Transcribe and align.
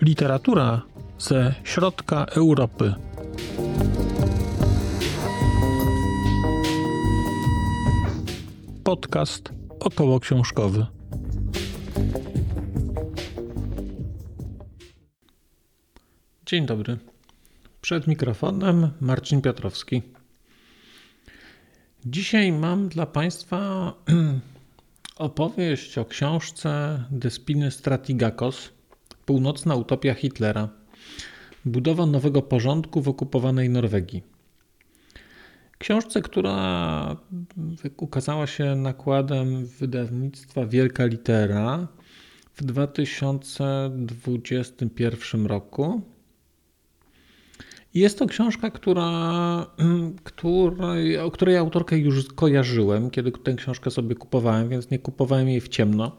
Literatura 0.00 0.82
ze 1.18 1.54
środka 1.64 2.24
Europy. 2.24 2.94
Podcast 8.84 9.52
około 9.80 10.20
książkowy. 10.20 10.86
Dzień 16.46 16.66
dobry. 16.66 16.98
Przed 17.80 18.06
mikrofonem 18.06 18.90
Marcin 19.00 19.42
Piotrowski. 19.42 20.02
Dzisiaj 22.06 22.52
mam 22.52 22.88
dla 22.88 23.06
Państwa 23.06 23.92
opowieść 25.16 25.98
o 25.98 26.04
książce 26.04 27.04
Despiny 27.10 27.70
Stratigakos 27.70 28.70
Północna 29.26 29.74
utopia 29.74 30.14
Hitlera. 30.14 30.68
Budowa 31.64 32.06
nowego 32.06 32.42
porządku 32.42 33.02
w 33.02 33.08
okupowanej 33.08 33.70
Norwegii. 33.70 34.22
Książce, 35.78 36.22
która 36.22 37.16
ukazała 37.96 38.46
się 38.46 38.76
nakładem 38.76 39.66
wydawnictwa 39.66 40.66
Wielka 40.66 41.06
Litera 41.06 41.88
w 42.54 42.64
2021 42.64 45.46
roku. 45.46 46.02
Jest 47.94 48.18
to 48.18 48.26
książka, 48.26 48.70
która, 48.70 49.66
której, 50.24 51.18
o 51.18 51.30
której 51.30 51.56
autorkę 51.56 51.98
już 51.98 52.32
kojarzyłem, 52.32 53.10
kiedy 53.10 53.32
tę 53.32 53.54
książkę 53.54 53.90
sobie 53.90 54.14
kupowałem, 54.14 54.68
więc 54.68 54.90
nie 54.90 54.98
kupowałem 54.98 55.48
jej 55.48 55.60
w 55.60 55.68
ciemno. 55.68 56.16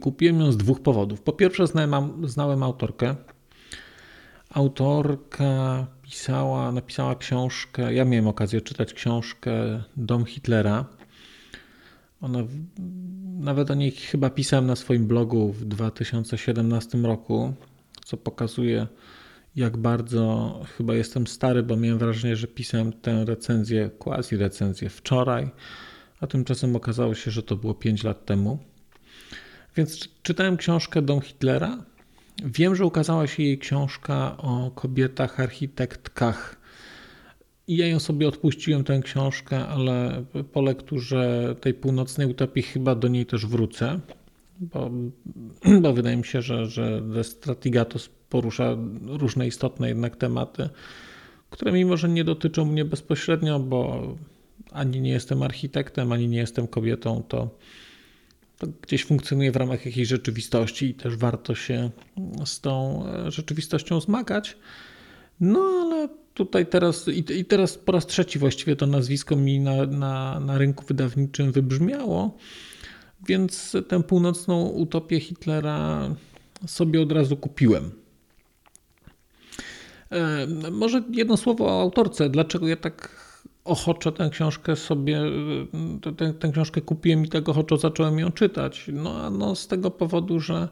Kupiłem 0.00 0.40
ją 0.40 0.52
z 0.52 0.56
dwóch 0.56 0.80
powodów. 0.80 1.22
Po 1.22 1.32
pierwsze, 1.32 1.66
znałem, 1.66 2.28
znałem 2.28 2.62
autorkę. 2.62 3.14
Autorka 4.50 5.86
pisała, 6.02 6.72
napisała 6.72 7.14
książkę. 7.14 7.94
Ja 7.94 8.04
miałem 8.04 8.28
okazję 8.28 8.60
czytać 8.60 8.94
książkę 8.94 9.82
Dom 9.96 10.24
Hitlera. 10.24 10.84
Ona, 12.20 12.38
nawet 13.38 13.70
o 13.70 13.74
niej 13.74 13.90
chyba 13.90 14.30
pisałem 14.30 14.66
na 14.66 14.76
swoim 14.76 15.06
blogu 15.06 15.52
w 15.52 15.64
2017 15.64 16.98
roku, 16.98 17.54
co 18.04 18.16
pokazuje, 18.16 18.86
jak 19.56 19.76
bardzo 19.76 20.60
chyba 20.76 20.94
jestem 20.94 21.26
stary, 21.26 21.62
bo 21.62 21.76
miałem 21.76 21.98
wrażenie, 21.98 22.36
że 22.36 22.46
pisałem 22.46 22.92
tę 22.92 23.24
recenzję, 23.24 23.90
quasi 23.98 24.36
recenzję 24.36 24.88
wczoraj, 24.90 25.50
a 26.20 26.26
tymczasem 26.26 26.76
okazało 26.76 27.14
się, 27.14 27.30
że 27.30 27.42
to 27.42 27.56
było 27.56 27.74
5 27.74 28.04
lat 28.04 28.26
temu. 28.26 28.58
Więc 29.76 30.08
czytałem 30.22 30.56
książkę 30.56 31.02
Dom 31.02 31.20
Hitlera. 31.20 31.84
Wiem, 32.44 32.76
że 32.76 32.84
ukazała 32.84 33.26
się 33.26 33.42
jej 33.42 33.58
książka 33.58 34.36
o 34.36 34.70
kobietach 34.70 35.40
architektkach. 35.40 36.56
I 37.68 37.76
ja 37.76 37.86
ją 37.86 38.00
sobie 38.00 38.28
odpuściłem, 38.28 38.84
tę 38.84 39.00
książkę, 39.00 39.66
ale 39.66 40.24
po 40.52 40.62
lekturze 40.62 41.54
tej 41.60 41.74
północnej 41.74 42.26
utopii 42.26 42.62
chyba 42.62 42.94
do 42.94 43.08
niej 43.08 43.26
też 43.26 43.46
wrócę, 43.46 44.00
bo, 44.60 44.90
bo 45.82 45.92
wydaje 45.92 46.16
mi 46.16 46.24
się, 46.24 46.42
że, 46.42 46.66
że 46.66 47.02
The 47.14 47.24
Stratigatos 47.24 48.10
porusza 48.28 48.76
różne 49.06 49.46
istotne 49.46 49.88
jednak 49.88 50.16
tematy, 50.16 50.68
które 51.50 51.72
mimo, 51.72 51.96
że 51.96 52.08
nie 52.08 52.24
dotyczą 52.24 52.64
mnie 52.64 52.84
bezpośrednio, 52.84 53.60
bo 53.60 54.02
ani 54.70 55.00
nie 55.00 55.10
jestem 55.10 55.42
architektem, 55.42 56.12
ani 56.12 56.28
nie 56.28 56.38
jestem 56.38 56.66
kobietą, 56.66 57.22
to 57.28 57.50
to 58.58 58.66
gdzieś 58.82 59.04
funkcjonuje 59.04 59.52
w 59.52 59.56
ramach 59.56 59.86
jakiejś 59.86 60.08
rzeczywistości 60.08 60.86
i 60.86 60.94
też 60.94 61.16
warto 61.16 61.54
się 61.54 61.90
z 62.44 62.60
tą 62.60 63.04
e, 63.06 63.30
rzeczywistością 63.30 64.00
zmagać. 64.00 64.56
No 65.40 65.60
ale 65.60 66.08
tutaj 66.34 66.66
teraz 66.66 67.08
i, 67.08 67.44
teraz 67.44 67.78
po 67.78 67.92
raz 67.92 68.06
trzeci 68.06 68.38
właściwie 68.38 68.76
to 68.76 68.86
nazwisko 68.86 69.36
mi 69.36 69.60
na, 69.60 69.86
na, 69.86 70.40
na 70.40 70.58
rynku 70.58 70.84
wydawniczym 70.84 71.52
wybrzmiało, 71.52 72.36
więc 73.28 73.76
tę 73.88 74.02
północną 74.02 74.66
utopię 74.66 75.20
Hitlera 75.20 76.08
sobie 76.66 77.02
od 77.02 77.12
razu 77.12 77.36
kupiłem. 77.36 77.90
E, 80.10 80.46
może 80.70 81.02
jedno 81.10 81.36
słowo 81.36 81.66
o 81.66 81.80
autorce. 81.80 82.30
Dlaczego 82.30 82.68
ja 82.68 82.76
tak 82.76 83.24
ochoczo 83.64 84.12
tę 84.12 84.30
książkę 84.30 84.76
sobie, 84.76 85.22
tę, 86.16 86.32
tę 86.32 86.52
książkę 86.52 86.80
kupiłem 86.80 87.24
i 87.24 87.28
tego 87.28 87.52
ochoczo 87.52 87.76
zacząłem 87.76 88.18
ją 88.18 88.32
czytać. 88.32 88.90
No, 88.92 89.30
no 89.30 89.54
z 89.54 89.66
tego 89.66 89.90
powodu, 89.90 90.40
że 90.40 90.68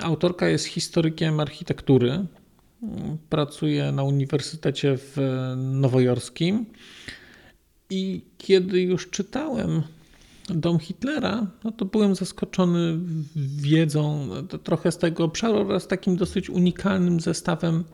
autorka 0.00 0.48
jest 0.48 0.64
historykiem 0.64 1.40
architektury, 1.40 2.26
pracuje 3.30 3.92
na 3.92 4.02
Uniwersytecie 4.02 4.96
w 4.96 5.16
Nowojorskim 5.56 6.66
i 7.90 8.22
kiedy 8.38 8.80
już 8.80 9.10
czytałem 9.10 9.82
Dom 10.48 10.78
Hitlera, 10.78 11.46
no 11.64 11.72
to 11.72 11.84
byłem 11.84 12.14
zaskoczony 12.14 12.98
wiedzą 13.56 14.28
trochę 14.62 14.92
z 14.92 14.98
tego 14.98 15.24
obszaru 15.24 15.58
oraz 15.58 15.86
takim 15.86 16.16
dosyć 16.16 16.50
unikalnym 16.50 17.20
zestawem 17.20 17.84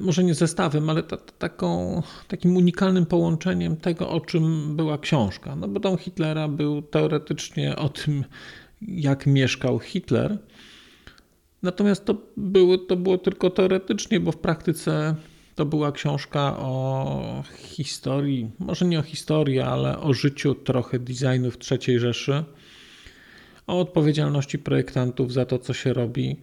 może 0.00 0.24
nie 0.24 0.34
zestawem, 0.34 0.90
ale 0.90 1.02
ta, 1.02 1.16
taką, 1.16 2.02
takim 2.28 2.56
unikalnym 2.56 3.06
połączeniem 3.06 3.76
tego, 3.76 4.08
o 4.08 4.20
czym 4.20 4.76
była 4.76 4.98
książka. 4.98 5.56
No 5.56 5.68
bo 5.68 5.80
dom 5.80 5.98
Hitlera 5.98 6.48
był 6.48 6.82
teoretycznie 6.82 7.76
o 7.76 7.88
tym, 7.88 8.24
jak 8.82 9.26
mieszkał 9.26 9.78
Hitler. 9.78 10.38
Natomiast 11.62 12.04
to 12.04 12.16
było, 12.36 12.78
to 12.78 12.96
było 12.96 13.18
tylko 13.18 13.50
teoretycznie, 13.50 14.20
bo 14.20 14.32
w 14.32 14.36
praktyce 14.36 15.14
to 15.54 15.66
była 15.66 15.92
książka 15.92 16.56
o 16.58 17.44
historii, 17.58 18.50
może 18.58 18.84
nie 18.84 18.98
o 18.98 19.02
historii, 19.02 19.60
ale 19.60 19.98
o 19.98 20.14
życiu 20.14 20.54
trochę 20.54 20.98
designu 20.98 21.50
w 21.50 21.58
III 21.70 21.98
Rzeszy, 21.98 22.44
o 23.66 23.80
odpowiedzialności 23.80 24.58
projektantów 24.58 25.32
za 25.32 25.46
to, 25.46 25.58
co 25.58 25.72
się 25.74 25.92
robi 25.92 26.36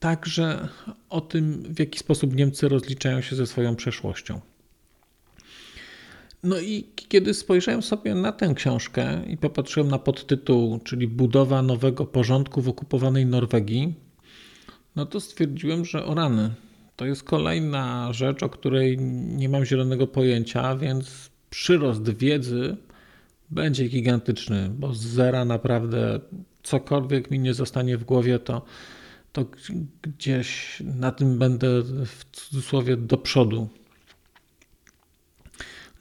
także 0.00 0.68
o 1.08 1.20
tym, 1.20 1.62
w 1.62 1.78
jaki 1.78 1.98
sposób 1.98 2.34
Niemcy 2.34 2.68
rozliczają 2.68 3.20
się 3.20 3.36
ze 3.36 3.46
swoją 3.46 3.76
przeszłością. 3.76 4.40
No 6.42 6.60
i 6.60 6.88
kiedy 7.08 7.34
spojrzałem 7.34 7.82
sobie 7.82 8.14
na 8.14 8.32
tę 8.32 8.54
książkę 8.54 9.22
i 9.26 9.36
popatrzyłem 9.36 9.88
na 9.88 9.98
podtytuł, 9.98 10.80
czyli 10.84 11.08
Budowa 11.08 11.62
nowego 11.62 12.06
porządku 12.06 12.62
w 12.62 12.68
okupowanej 12.68 13.26
Norwegii, 13.26 13.94
no 14.96 15.06
to 15.06 15.20
stwierdziłem, 15.20 15.84
że 15.84 16.04
o 16.04 16.14
rany, 16.14 16.50
to 17.00 17.06
jest 17.06 17.24
kolejna 17.24 18.12
rzecz, 18.12 18.42
o 18.42 18.48
której 18.48 18.98
nie 19.36 19.48
mam 19.48 19.64
zielonego 19.64 20.06
pojęcia, 20.06 20.76
więc 20.76 21.30
przyrost 21.50 22.10
wiedzy 22.10 22.76
będzie 23.50 23.88
gigantyczny, 23.88 24.70
bo 24.78 24.94
z 24.94 25.00
zera 25.00 25.44
naprawdę 25.44 26.20
cokolwiek 26.62 27.30
mi 27.30 27.38
nie 27.38 27.54
zostanie 27.54 27.98
w 27.98 28.04
głowie, 28.04 28.38
to 28.38 28.64
to 29.32 29.46
gdzieś 30.02 30.76
na 30.80 31.12
tym 31.12 31.38
będę 31.38 31.82
w 31.82 32.24
cudzysłowie 32.32 32.96
do 32.96 33.16
przodu. 33.16 33.68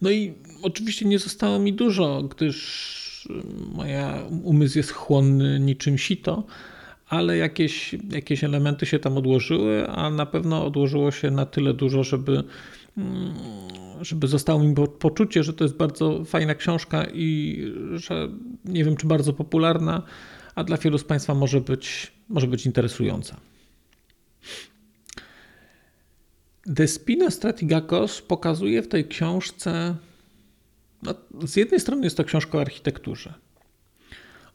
No 0.01 0.09
i 0.09 0.33
oczywiście 0.61 1.05
nie 1.05 1.19
zostało 1.19 1.59
mi 1.59 1.73
dużo, 1.73 2.23
gdyż 2.23 3.27
moja 3.73 4.23
umysł 4.43 4.77
jest 4.77 4.91
chłonny 4.91 5.59
niczym 5.59 5.97
sito, 5.97 6.43
ale 7.09 7.37
jakieś, 7.37 7.95
jakieś 8.09 8.43
elementy 8.43 8.85
się 8.85 8.99
tam 8.99 9.17
odłożyły, 9.17 9.87
a 9.87 10.09
na 10.09 10.25
pewno 10.25 10.65
odłożyło 10.65 11.11
się 11.11 11.31
na 11.31 11.45
tyle 11.45 11.73
dużo, 11.73 12.03
żeby, 12.03 12.43
żeby 14.01 14.27
zostało 14.27 14.63
mi 14.63 14.75
poczucie, 14.99 15.43
że 15.43 15.53
to 15.53 15.63
jest 15.63 15.77
bardzo 15.77 16.25
fajna 16.25 16.55
książka 16.55 17.05
i 17.13 17.57
że 17.95 18.29
nie 18.65 18.83
wiem, 18.83 18.95
czy 18.95 19.07
bardzo 19.07 19.33
popularna, 19.33 20.03
a 20.55 20.63
dla 20.63 20.77
wielu 20.77 20.97
z 20.97 21.03
Państwa 21.03 21.33
może 21.33 21.61
być, 21.61 22.11
może 22.29 22.47
być 22.47 22.65
interesująca. 22.65 23.35
Despina 26.65 27.31
Stratigakos 27.31 28.21
pokazuje 28.21 28.81
w 28.81 28.87
tej 28.87 29.07
książce, 29.07 29.95
no, 31.03 31.13
z 31.47 31.55
jednej 31.55 31.79
strony 31.79 32.03
jest 32.03 32.17
to 32.17 32.23
książka 32.23 32.57
o 32.57 32.61
architekturze. 32.61 33.33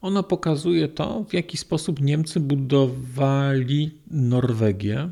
Ona 0.05 0.23
pokazuje 0.23 0.89
to, 0.89 1.25
w 1.29 1.33
jaki 1.35 1.56
sposób 1.56 2.01
Niemcy 2.01 2.41
budowali 2.41 3.91
Norwegię 4.11 5.11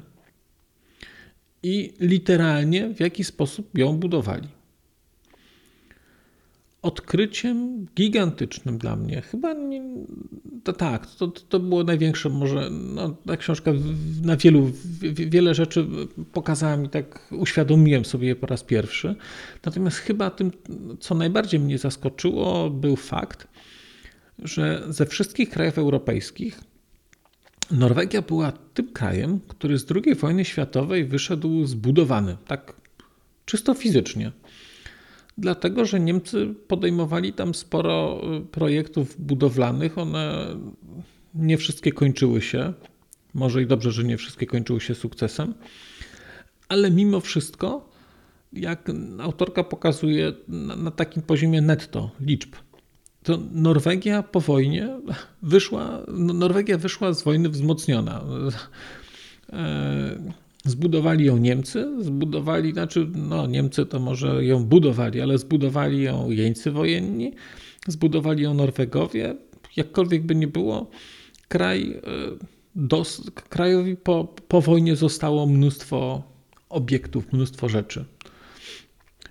i 1.62 1.92
literalnie 2.00 2.94
w 2.94 3.00
jaki 3.00 3.24
sposób 3.24 3.78
ją 3.78 3.98
budowali. 3.98 4.48
odkryciem 6.82 7.86
gigantycznym 7.96 8.78
dla 8.78 8.96
mnie. 8.96 9.22
Chyba 9.22 9.52
nie, 9.52 9.82
to 10.64 10.72
tak, 10.72 11.06
to, 11.06 11.28
to 11.28 11.60
było 11.60 11.84
największe 11.84 12.28
może, 12.28 12.70
no, 12.70 13.16
ta 13.26 13.36
książka 13.36 13.70
na 14.22 14.36
wielu, 14.36 14.72
wiele 15.12 15.54
rzeczy 15.54 15.86
pokazała 16.32 16.76
mi, 16.76 16.88
tak 16.88 17.28
uświadomiłem 17.30 18.04
sobie 18.04 18.28
je 18.28 18.36
po 18.36 18.46
raz 18.46 18.64
pierwszy. 18.64 19.14
Natomiast 19.64 19.96
chyba 19.96 20.30
tym, 20.30 20.50
co 21.00 21.14
najbardziej 21.14 21.60
mnie 21.60 21.78
zaskoczyło, 21.78 22.70
był 22.70 22.96
fakt, 22.96 23.48
że 24.38 24.82
ze 24.88 25.06
wszystkich 25.06 25.50
krajów 25.50 25.78
europejskich 25.78 26.60
Norwegia 27.70 28.22
była 28.22 28.52
tym 28.52 28.92
krajem, 28.92 29.40
który 29.48 29.78
z 29.78 29.86
II 29.90 30.14
wojny 30.14 30.44
światowej 30.44 31.04
wyszedł 31.04 31.64
zbudowany, 31.64 32.36
tak 32.46 32.76
czysto 33.46 33.74
fizycznie 33.74 34.32
dlatego 35.38 35.84
że 35.84 36.00
Niemcy 36.00 36.54
podejmowali 36.68 37.32
tam 37.32 37.54
sporo 37.54 38.20
y, 38.36 38.46
projektów 38.46 39.20
budowlanych. 39.20 39.98
One 39.98 40.46
nie 41.34 41.58
wszystkie 41.58 41.92
kończyły 41.92 42.40
się. 42.42 42.72
Może 43.34 43.62
i 43.62 43.66
dobrze, 43.66 43.92
że 43.92 44.04
nie 44.04 44.16
wszystkie 44.16 44.46
kończyły 44.46 44.80
się 44.80 44.94
sukcesem, 44.94 45.54
ale 46.68 46.90
mimo 46.90 47.20
wszystko, 47.20 47.88
jak 48.52 48.90
autorka 49.20 49.64
pokazuje 49.64 50.32
na, 50.48 50.76
na 50.76 50.90
takim 50.90 51.22
poziomie 51.22 51.60
netto 51.60 52.10
liczb, 52.20 52.54
to 53.22 53.38
Norwegia 53.52 54.22
po 54.22 54.40
wojnie 54.40 54.88
wyszła, 55.42 56.02
Norwegia 56.08 56.78
wyszła 56.78 57.12
z 57.12 57.22
wojny 57.22 57.48
wzmocniona. 57.48 58.24
E, 59.52 60.32
Zbudowali 60.64 61.24
ją 61.24 61.36
Niemcy, 61.36 62.04
zbudowali, 62.04 62.72
znaczy, 62.72 63.08
no 63.14 63.46
Niemcy 63.46 63.86
to 63.86 64.00
może 64.00 64.44
ją 64.44 64.64
budowali, 64.64 65.20
ale 65.20 65.38
zbudowali 65.38 66.02
ją 66.02 66.30
jeńcy 66.30 66.70
wojenni, 66.70 67.32
zbudowali 67.86 68.42
ją 68.42 68.54
Norwegowie. 68.54 69.34
Jakkolwiek 69.76 70.22
by 70.22 70.34
nie 70.34 70.46
było, 70.46 70.90
kraj, 71.48 71.90
e, 71.90 72.00
dos, 72.74 73.30
krajowi 73.48 73.96
po, 73.96 74.34
po 74.48 74.60
wojnie 74.60 74.96
zostało 74.96 75.46
mnóstwo 75.46 76.22
obiektów, 76.68 77.32
mnóstwo 77.32 77.68
rzeczy. 77.68 78.04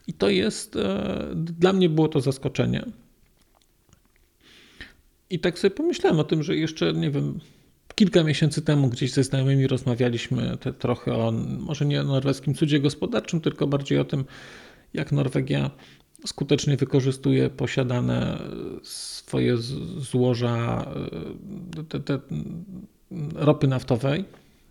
I 0.08 0.14
to 0.14 0.30
jest, 0.30 0.76
e, 0.76 1.30
dla 1.36 1.74
mnie 1.74 1.90
było 1.90 2.08
to 2.08 2.22
zaskoczenie. 2.22 2.86
I 5.32 5.40
tak 5.40 5.60
sobie 5.60 5.76
pomyślałem 5.76 6.20
o 6.20 6.24
tym, 6.24 6.44
że 6.44 6.56
jeszcze, 6.56 6.94
nie 6.94 7.12
wiem, 7.12 7.40
Kilka 7.96 8.24
miesięcy 8.24 8.62
temu 8.62 8.88
gdzieś 8.88 9.12
ze 9.12 9.24
znajomymi 9.24 9.68
rozmawialiśmy 9.68 10.58
trochę 10.80 11.14
o, 11.14 11.32
może 11.60 11.86
nie 11.86 12.02
o 12.02 12.04
norweskim 12.04 12.56
cudzie 12.56 12.80
gospodarczym, 12.80 13.42
tylko 13.42 13.68
bardziej 13.68 14.00
o 14.00 14.06
tym, 14.06 14.26
jak 14.94 15.12
Norwegia 15.12 15.72
skutecznie 16.26 16.78
wykorzystuje 16.78 17.50
posiadane 17.50 18.38
swoje 18.84 19.58
złoża 19.98 20.86
e, 21.78 21.84
te, 21.84 22.00
te 22.00 22.20
ropy 23.36 23.68
naftowej 23.68 24.26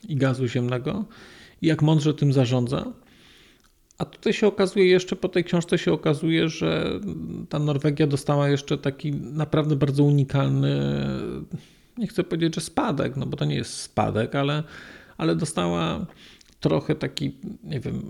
i 0.09 0.17
gazu 0.17 0.49
ziemnego 0.49 1.05
i 1.63 1.67
jak 1.67 1.83
mądrze 1.83 2.15
tym 2.15 2.33
zarządza. 2.33 2.93
A 4.01 4.05
tutaj 4.05 4.33
się 4.33 4.47
okazuje, 4.47 4.87
jeszcze 4.87 5.17
po 5.17 5.29
tej 5.29 5.45
książce 5.45 5.79
się 5.79 5.93
okazuje, 5.93 6.49
że 6.49 7.01
ta 7.49 7.59
Norwegia 7.59 8.07
dostała 8.07 8.49
jeszcze 8.49 8.79
taki 8.79 9.13
naprawdę 9.13 9.77
bardzo 9.77 10.05
unikalny 10.05 10.81
nie 11.99 12.07
chcę 12.07 12.25
powiedzieć, 12.25 12.55
że 12.55 12.61
spadek, 12.61 13.17
no 13.17 13.27
bo 13.27 13.37
to 13.37 13.45
nie 13.45 13.55
jest 13.55 13.77
spadek, 13.77 14.35
ale, 14.35 14.63
ale 15.19 15.37
dostała 15.37 16.07
trochę 16.61 16.95
taki, 16.95 17.37
nie 17.65 17.81
wiem, 17.81 18.03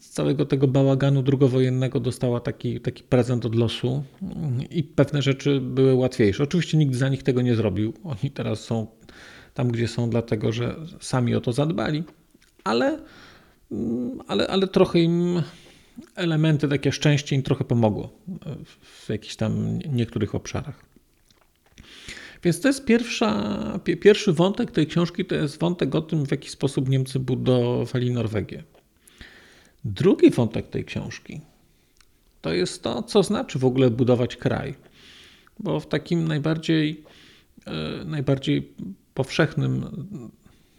z 0.00 0.10
całego 0.10 0.46
tego 0.46 0.68
bałaganu 0.68 1.22
drugowojennego 1.22 2.00
dostała 2.00 2.40
taki, 2.40 2.80
taki 2.80 3.02
prezent 3.02 3.46
od 3.46 3.54
losu 3.54 4.02
i 4.70 4.82
pewne 4.82 5.22
rzeczy 5.22 5.60
były 5.60 5.94
łatwiejsze. 5.94 6.42
Oczywiście 6.42 6.78
nikt 6.78 6.94
za 6.94 7.08
nich 7.08 7.22
tego 7.22 7.42
nie 7.42 7.54
zrobił. 7.54 7.92
Oni 8.04 8.30
teraz 8.30 8.60
są 8.60 8.86
tam, 9.54 9.68
gdzie 9.68 9.88
są, 9.88 10.10
dlatego 10.10 10.52
że 10.52 10.76
sami 11.00 11.34
o 11.34 11.40
to 11.40 11.52
zadbali, 11.52 12.04
ale, 12.64 12.98
ale, 14.26 14.46
ale 14.46 14.68
trochę 14.68 15.00
im 15.00 15.42
elementy, 16.14 16.68
takie 16.68 16.92
szczęście 16.92 17.36
im 17.36 17.42
trochę 17.42 17.64
pomogło 17.64 18.12
w 18.82 19.08
jakichś 19.08 19.36
tam 19.36 19.78
niektórych 19.78 20.34
obszarach. 20.34 20.84
Więc 22.44 22.60
to 22.60 22.68
jest 22.68 22.84
pierwsza, 22.84 23.54
pierwszy 24.00 24.32
wątek 24.32 24.70
tej 24.70 24.86
książki, 24.86 25.24
to 25.24 25.34
jest 25.34 25.60
wątek 25.60 25.94
o 25.94 26.02
tym, 26.02 26.26
w 26.26 26.30
jaki 26.30 26.48
sposób 26.48 26.88
Niemcy 26.88 27.18
budowali 27.18 28.10
Norwegię. 28.10 28.64
Drugi 29.84 30.30
wątek 30.30 30.68
tej 30.68 30.84
książki 30.84 31.40
to 32.40 32.52
jest 32.52 32.82
to, 32.82 33.02
co 33.02 33.22
znaczy 33.22 33.58
w 33.58 33.64
ogóle 33.64 33.90
budować 33.90 34.36
kraj. 34.36 34.74
Bo 35.58 35.80
w 35.80 35.86
takim 35.86 36.28
najbardziej, 36.28 37.04
e, 37.66 38.04
najbardziej 38.04 38.72
powszechnym, 39.14 39.84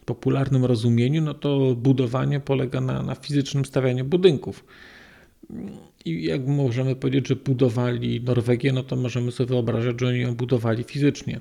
popularnym 0.10 0.66
rozumieniu, 0.66 1.22
no 1.22 1.34
to 1.34 1.76
budowanie 1.76 2.40
polega 2.40 2.82
na, 2.82 3.04
na 3.04 3.16
fizycznym 3.16 3.66
stawianiu 3.66 4.06
budynków. 4.06 4.66
I 6.06 6.24
jak 6.24 6.48
możemy 6.48 6.96
powiedzieć, 6.96 7.28
że 7.28 7.36
budowali 7.36 8.22
Norwegię, 8.22 8.72
no 8.74 8.84
to 8.84 8.96
możemy 8.96 9.32
sobie 9.32 9.48
wyobrażać, 9.48 10.00
że 10.00 10.08
oni 10.08 10.20
ją 10.20 10.36
budowali 10.36 10.84
fizycznie. 10.84 11.40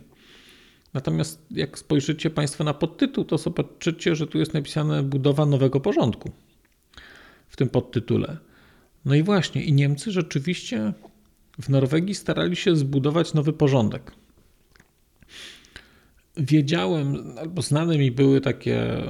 Natomiast 0.95 1.47
jak 1.51 1.79
spojrzycie 1.79 2.31
Państwo 2.31 2.65
na 2.65 2.75
podtytuł, 2.75 3.25
to 3.25 3.39
zobaczycie, 3.39 4.17
że 4.17 4.27
tu 4.27 4.39
jest 4.39 4.55
napisane 4.55 5.03
budowa 5.03 5.47
nowego 5.47 5.81
porządku 5.81 6.31
w 7.49 7.57
tym 7.57 7.69
podtytule. 7.69 8.37
No 9.05 9.15
i 9.15 9.23
właśnie, 9.23 9.65
i 9.65 9.73
Niemcy 9.73 10.11
rzeczywiście 10.13 10.93
w 11.63 11.69
Norwegii 11.69 12.15
starali 12.15 12.57
się 12.57 12.77
zbudować 12.77 13.35
nowy 13.35 13.53
porządek. 13.53 14.13
Wiedziałem, 16.39 17.39
albo 17.39 17.63
znane 17.63 17.99
mi 17.99 18.11
były 18.11 18.41
takie, 18.41 19.03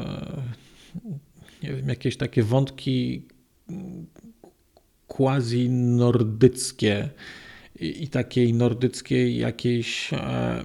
nie 1.63 1.75
wiem, 1.75 1.89
jakieś 1.89 2.17
takie 2.17 2.43
wątki 2.43 3.23
quasi-nordyckie 5.07 7.09
i, 7.81 8.03
i 8.03 8.09
takiej 8.09 8.55
nordyckiej 8.55 9.39
jakiejś 9.39 10.13
e, 10.13 10.65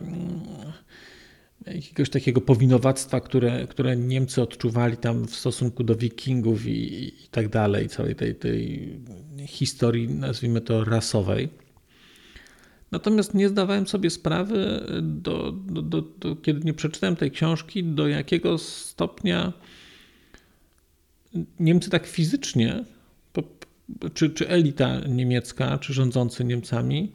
jakiegoś 1.67 2.09
takiego 2.09 2.41
powinowactwa, 2.41 3.21
które, 3.21 3.67
które 3.67 3.97
Niemcy 3.97 4.41
odczuwali 4.41 4.97
tam 4.97 5.27
w 5.27 5.35
stosunku 5.35 5.83
do 5.83 5.95
wikingów 5.95 6.65
i, 6.65 7.07
i 7.25 7.27
tak 7.31 7.49
dalej, 7.49 7.89
całej 7.89 8.15
tej, 8.15 8.35
tej 8.35 8.89
historii, 9.47 10.09
nazwijmy 10.09 10.61
to 10.61 10.83
rasowej. 10.83 11.62
Natomiast 12.93 13.33
nie 13.33 13.49
zdawałem 13.49 13.87
sobie 13.87 14.09
sprawy, 14.09 14.85
do, 15.01 15.51
do, 15.51 15.81
do, 15.81 16.01
do, 16.01 16.35
kiedy 16.35 16.65
nie 16.65 16.73
przeczytałem 16.73 17.15
tej 17.15 17.31
książki, 17.31 17.83
do 17.83 18.07
jakiego 18.07 18.57
stopnia 18.57 19.53
Niemcy 21.59 21.89
tak 21.89 22.07
fizycznie 22.07 22.83
czy, 24.13 24.29
czy 24.29 24.49
elita 24.49 24.99
niemiecka, 24.99 25.77
czy 25.77 25.93
rządzący 25.93 26.43
Niemcami, 26.43 27.11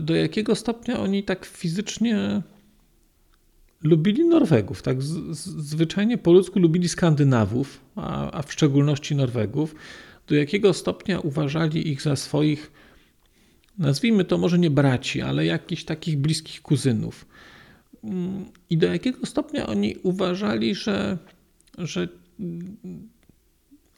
do 0.00 0.14
jakiego 0.14 0.54
stopnia 0.54 1.00
oni 1.00 1.24
tak 1.24 1.44
fizycznie 1.44 2.42
lubili 3.82 4.24
Norwegów, 4.24 4.82
tak 4.82 5.02
z, 5.02 5.36
z, 5.36 5.46
zwyczajnie 5.46 6.18
po 6.18 6.32
ludzku 6.32 6.58
lubili 6.58 6.88
Skandynawów, 6.88 7.80
a, 7.96 8.30
a 8.30 8.42
w 8.42 8.52
szczególności 8.52 9.16
Norwegów, 9.16 9.74
do 10.26 10.34
jakiego 10.34 10.74
stopnia 10.74 11.20
uważali 11.20 11.88
ich 11.88 12.02
za 12.02 12.16
swoich, 12.16 12.72
nazwijmy 13.80 14.24
to 14.24 14.38
może 14.38 14.58
nie 14.58 14.70
braci, 14.70 15.20
ale 15.20 15.46
jakichś 15.46 15.84
takich 15.84 16.18
bliskich 16.18 16.62
kuzynów. 16.62 17.26
I 18.70 18.78
do 18.78 18.86
jakiego 18.86 19.26
stopnia 19.26 19.66
oni 19.66 19.96
uważali, 20.02 20.74
że, 20.74 21.18
że 21.78 22.08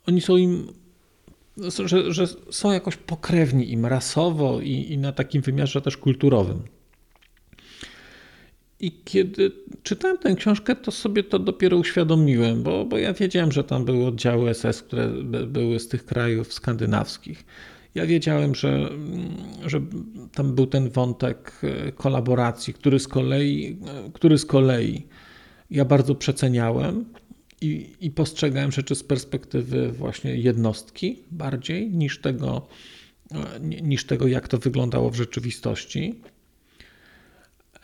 oni 0.06 0.20
są 0.20 0.36
im 0.36 0.66
że, 1.84 2.12
że 2.12 2.26
są 2.50 2.72
jakoś 2.72 2.96
pokrewni 2.96 3.72
im 3.72 3.86
rasowo 3.86 4.60
i, 4.60 4.92
i 4.92 4.98
na 4.98 5.12
takim 5.12 5.42
wymiarze 5.42 5.82
też 5.82 5.96
kulturowym. 5.96 6.62
I 8.80 8.92
kiedy 9.04 9.52
czytałem 9.82 10.18
tę 10.18 10.34
książkę, 10.34 10.76
to 10.76 10.90
sobie 10.90 11.24
to 11.24 11.38
dopiero 11.38 11.76
uświadomiłem, 11.76 12.62
bo, 12.62 12.84
bo 12.84 12.98
ja 12.98 13.12
wiedziałem, 13.12 13.52
że 13.52 13.64
tam 13.64 13.84
były 13.84 14.06
oddziały 14.06 14.54
SS, 14.54 14.82
które 14.82 15.08
były 15.46 15.80
z 15.80 15.88
tych 15.88 16.04
krajów 16.04 16.52
skandynawskich. 16.52 17.44
Ja 17.94 18.06
wiedziałem, 18.06 18.54
że, 18.54 18.90
że 19.66 19.80
tam 20.32 20.54
był 20.54 20.66
ten 20.66 20.90
wątek 20.90 21.60
e, 21.62 21.92
kolaboracji, 21.92 22.74
który 22.74 22.98
z 22.98 23.08
kolei, 23.08 23.76
który 24.12 24.38
z 24.38 24.46
kolei 24.46 25.06
ja 25.70 25.84
bardzo 25.84 26.14
przeceniałem 26.14 27.04
i, 27.60 27.86
i 28.00 28.10
postrzegałem 28.10 28.72
rzeczy 28.72 28.94
z 28.94 29.02
perspektywy 29.02 29.92
właśnie 29.92 30.36
jednostki 30.36 31.18
bardziej 31.30 31.90
niż 31.90 32.20
tego, 32.20 32.66
e, 33.30 33.60
niż 33.60 34.06
tego, 34.06 34.26
jak 34.26 34.48
to 34.48 34.58
wyglądało 34.58 35.10
w 35.10 35.14
rzeczywistości. 35.14 36.20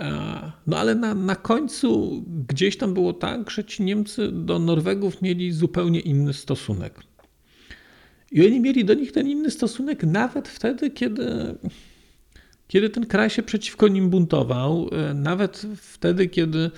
E, 0.01 0.53
no 0.67 0.79
ale 0.79 0.95
na, 0.95 1.15
na 1.15 1.37
końcu 1.37 2.23
gdzieś 2.49 2.77
tam 2.77 2.95
było 2.95 3.13
tak, 3.13 3.51
że 3.51 3.65
ci 3.65 3.83
Niemcy 3.83 4.33
do 4.33 4.59
Norwegów 4.59 5.23
mieli 5.23 5.53
zupełnie 5.53 6.01
inny 6.01 6.33
stosunek. 6.33 7.08
I 8.33 8.47
oni 8.47 8.61
mieli 8.61 8.85
do 8.85 8.95
nich 8.95 9.13
ten 9.13 9.29
inny 9.29 9.51
stosunek 9.51 10.03
nawet 10.03 10.49
wtedy, 10.49 10.91
kiedy, 10.91 11.55
kiedy 12.69 12.91
ten 12.91 13.07
kraj 13.07 13.31
się 13.31 13.43
przeciwko 13.43 13.89
nim 13.89 14.11
buntował, 14.11 14.91
e, 14.93 15.15
nawet 15.15 15.67
wtedy, 15.77 16.29
kiedy 16.29 16.71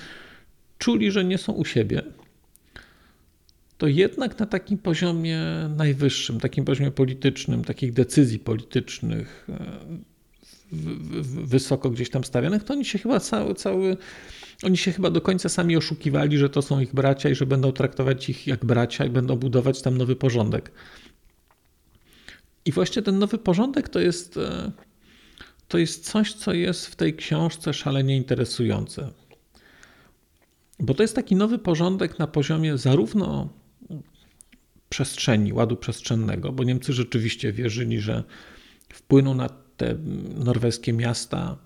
czuli, 0.78 1.11
że 1.11 1.25
nie 1.25 1.38
są 1.38 1.52
u 1.52 1.64
siebie. 1.64 2.02
To 3.78 3.87
jednak 3.87 4.38
na 4.38 4.47
takim 4.47 4.78
poziomie 4.78 5.40
najwyższym, 5.76 6.40
takim 6.40 6.64
poziomie 6.64 6.90
politycznym, 6.90 7.64
takich 7.64 7.92
decyzji 7.92 8.38
politycznych, 8.38 9.47
e, 9.49 10.11
wysoko 11.45 11.90
gdzieś 11.90 12.11
tam 12.11 12.25
stawianych, 12.25 12.64
to 12.64 12.75
oni 12.75 12.85
się 12.85 12.99
chyba 12.99 13.21
cały, 13.21 13.54
cały 13.54 13.97
oni 14.62 14.76
się 14.76 14.92
chyba 14.92 15.11
do 15.11 15.21
końca 15.21 15.49
sami 15.49 15.76
oszukiwali, 15.76 16.38
że 16.38 16.50
to 16.50 16.62
są 16.62 16.80
ich 16.80 16.95
bracia 16.95 17.28
i 17.28 17.35
że 17.35 17.47
będą 17.47 17.73
traktować 17.73 18.28
ich 18.28 18.47
jak 18.47 18.64
bracia 18.64 19.04
i 19.04 19.11
będą 19.11 19.37
budować 19.37 19.83
tam 19.83 19.99
nowy 19.99 20.16
porządek. 20.16 20.73
I 22.64 22.73
właśnie 22.73 23.02
ten 23.02 23.19
nowy 23.19 23.38
porządek 23.38 23.88
to 23.88 24.00
jest, 24.00 24.37
e, 24.37 24.73
to 25.69 25.79
jest 25.79 26.11
coś, 26.11 26.35
co 26.35 26.52
jest 26.52 26.87
w 26.87 26.97
tej 26.97 27.14
książce 27.14 27.75
szalenie 27.75 28.17
interesujące. 28.17 29.11
Bo 30.81 30.95
to 30.95 31.02
jest 31.02 31.14
taki 31.14 31.37
nowy 31.37 31.59
porządek 31.59 32.19
na 32.19 32.26
poziomie 32.26 32.79
zarówno 32.79 33.49
przestrzeni, 34.88 35.52
ładu 35.52 35.76
przestrzennego, 35.76 36.52
bo 36.52 36.64
Niemcy 36.64 36.93
rzeczywiście 36.93 37.52
wierzyli, 37.52 38.00
że 38.00 38.25
wpłyną 38.93 39.35
na 39.35 39.49
te 39.76 39.95
norweskie 40.35 40.93
miasta, 40.93 41.59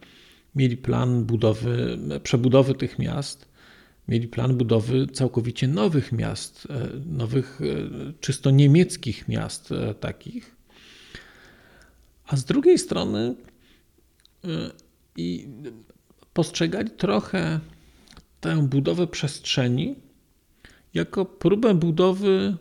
mieli 0.54 0.76
plan 0.76 1.24
budowy, 1.24 1.98
przebudowy 2.22 2.74
tych 2.74 2.98
miast, 2.98 3.48
mieli 4.08 4.28
plan 4.28 4.56
budowy 4.56 5.06
całkowicie 5.06 5.68
nowych 5.68 6.12
miast, 6.12 6.68
e, 6.70 6.88
nowych, 7.06 7.60
e, 7.60 8.12
czysto 8.20 8.50
niemieckich 8.50 9.28
miast 9.28 9.70
takich. 10.00 10.56
A 12.34 12.36
z 12.36 12.44
drugiej 12.44 12.78
strony 12.78 13.34
i 15.16 15.48
postrzegali 16.32 16.90
trochę 16.90 17.60
tę 18.40 18.68
budowę 18.68 19.06
przestrzeni 19.06 19.94
jako 20.94 21.24
próbę 21.24 21.74
budowy 21.74 22.56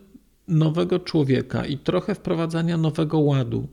nowego 0.47 0.99
człowieka 0.99 1.65
i 1.65 1.77
trochę 1.77 2.15
wprowadzania 2.15 2.77
nowego 2.77 3.19
ładu, 3.19 3.67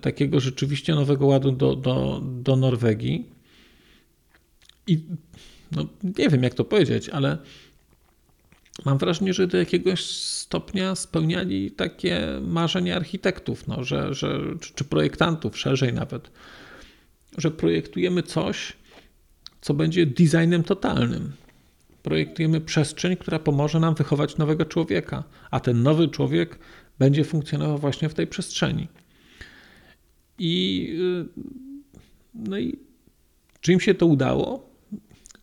takiego 0.00 0.40
rzeczywiście 0.40 0.94
nowego 0.94 1.26
ładu 1.26 1.52
do, 1.52 1.76
do, 1.76 2.22
do 2.24 2.56
Norwegii. 2.56 3.30
I 4.86 5.04
no, 5.72 5.86
nie 6.18 6.28
wiem, 6.28 6.42
jak 6.42 6.54
to 6.54 6.64
powiedzieć, 6.64 7.08
ale 7.08 7.38
mam 8.84 8.98
wrażenie, 8.98 9.34
że 9.34 9.46
do 9.46 9.58
jakiegoś 9.58 10.04
stopnia 10.06 10.94
spełniali 10.94 11.70
takie 11.70 12.20
marzenia 12.42 12.96
architektów, 12.96 13.68
no, 13.68 13.84
że, 13.84 14.14
że, 14.14 14.40
czy 14.74 14.84
projektantów, 14.84 15.58
szerzej 15.58 15.92
nawet, 15.92 16.30
że 17.38 17.50
projektujemy 17.50 18.22
coś, 18.22 18.72
co 19.60 19.74
będzie 19.74 20.06
designem 20.06 20.62
totalnym. 20.62 21.32
Projektujemy 22.02 22.60
przestrzeń, 22.60 23.16
która 23.16 23.38
pomoże 23.38 23.80
nam 23.80 23.94
wychować 23.94 24.36
nowego 24.36 24.64
człowieka, 24.64 25.24
a 25.50 25.60
ten 25.60 25.82
nowy 25.82 26.08
człowiek 26.08 26.58
będzie 26.98 27.24
funkcjonował 27.24 27.78
właśnie 27.78 28.08
w 28.08 28.14
tej 28.14 28.26
przestrzeni. 28.26 28.88
I, 30.38 30.88
y, 31.00 31.42
no 32.34 32.58
i 32.58 32.78
czy 33.60 33.72
im 33.72 33.80
się 33.80 33.94
to 33.94 34.06
udało? 34.06 34.70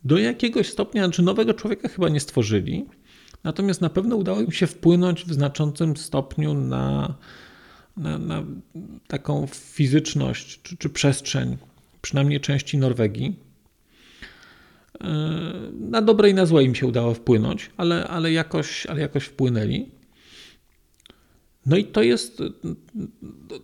Do 0.04 0.18
jakiegoś 0.18 0.70
stopnia, 0.70 1.10
czy 1.10 1.22
nowego 1.22 1.54
człowieka 1.54 1.88
chyba 1.88 2.10
nie 2.10 2.20
stworzyli, 2.20 2.86
natomiast 3.44 3.82
na 3.82 3.90
pewno 3.90 4.16
udało 4.16 4.42
im 4.42 4.52
się 4.52 4.68
wpłynąć 4.68 5.26
w 5.26 5.34
znaczącym 5.34 5.98
stopniu 5.98 6.54
na, 6.54 7.16
na, 7.98 8.18
na 8.18 8.44
taką 9.08 9.48
fizyczność 9.48 10.62
czy, 10.62 10.78
czy 10.78 10.90
przestrzeń, 10.90 11.58
przynajmniej 12.02 12.40
części 12.40 12.78
Norwegii. 12.78 13.36
Na 15.74 16.02
dobre 16.02 16.30
i 16.30 16.34
na 16.34 16.46
złe 16.46 16.64
im 16.64 16.76
się 16.76 16.88
udało 16.88 17.14
wpłynąć, 17.14 17.70
ale, 17.78 18.08
ale, 18.08 18.32
jakoś, 18.32 18.86
ale 18.86 19.02
jakoś 19.02 19.24
wpłynęli. 19.24 19.92
No 21.66 21.78
i 21.78 21.86
to 21.86 22.02
jest, 22.02 22.44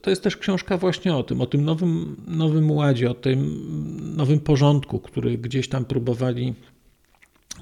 to 0.01 0.09
jest 0.09 0.23
też 0.23 0.37
książka 0.37 0.77
właśnie 0.77 1.15
o 1.15 1.23
tym, 1.23 1.41
o 1.41 1.45
tym 1.45 1.65
nowym, 1.65 2.23
nowym 2.27 2.71
ładzie, 2.71 3.11
o 3.11 3.13
tym 3.13 3.61
nowym 4.15 4.39
porządku, 4.39 4.99
który 4.99 5.37
gdzieś 5.37 5.69
tam 5.69 5.85
próbowali, 5.85 6.53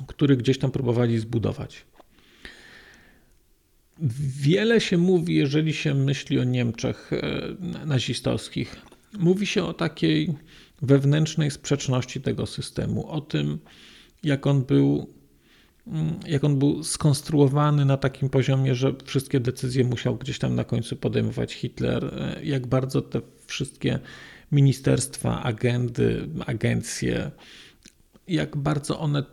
który 0.08 0.38
gdzieś 0.38 0.60
tam 0.60 0.72
próbowali 0.72 1.20
zbudować. 1.20 1.86
Wiele 4.40 4.82
się 4.82 4.98
mówi, 4.98 5.36
jeżeli 5.36 5.74
się 5.74 5.94
myśli 5.94 6.40
o 6.40 6.44
Niemczech 6.44 7.12
e, 7.14 7.86
nazistowskich. 7.86 8.76
Mówi 9.20 9.46
się 9.46 9.64
o 9.64 9.74
takiej 9.74 10.34
wewnętrznej 10.82 11.52
sprzeczności 11.52 12.22
tego 12.22 12.46
systemu, 12.46 13.08
o 13.08 13.22
tym, 13.22 13.60
jak 14.24 14.48
on 14.48 14.64
był 14.64 15.16
Mm, 15.88 16.20
jak 16.28 16.44
on 16.44 16.60
był 16.60 16.84
skonstruowany 16.84 17.86
na 17.86 17.98
takim 17.98 18.30
poziomie, 18.30 18.76
że 18.76 18.94
wszystkie 19.06 19.40
decyzje 19.40 19.84
musiał 19.84 20.16
gdzieś 20.16 20.40
tam 20.40 20.56
na 20.56 20.64
końcu 20.64 20.96
podejmować 20.96 21.54
Hitler, 21.54 22.06
e, 22.06 22.46
jak 22.46 22.68
bardzo 22.68 23.02
te 23.02 23.22
wszystkie 23.48 24.00
ministerstwa, 24.52 25.44
agendy, 25.44 26.28
agencje, 26.46 27.32
jak 28.28 28.58
bardzo 28.58 29.00
one 29.00 29.24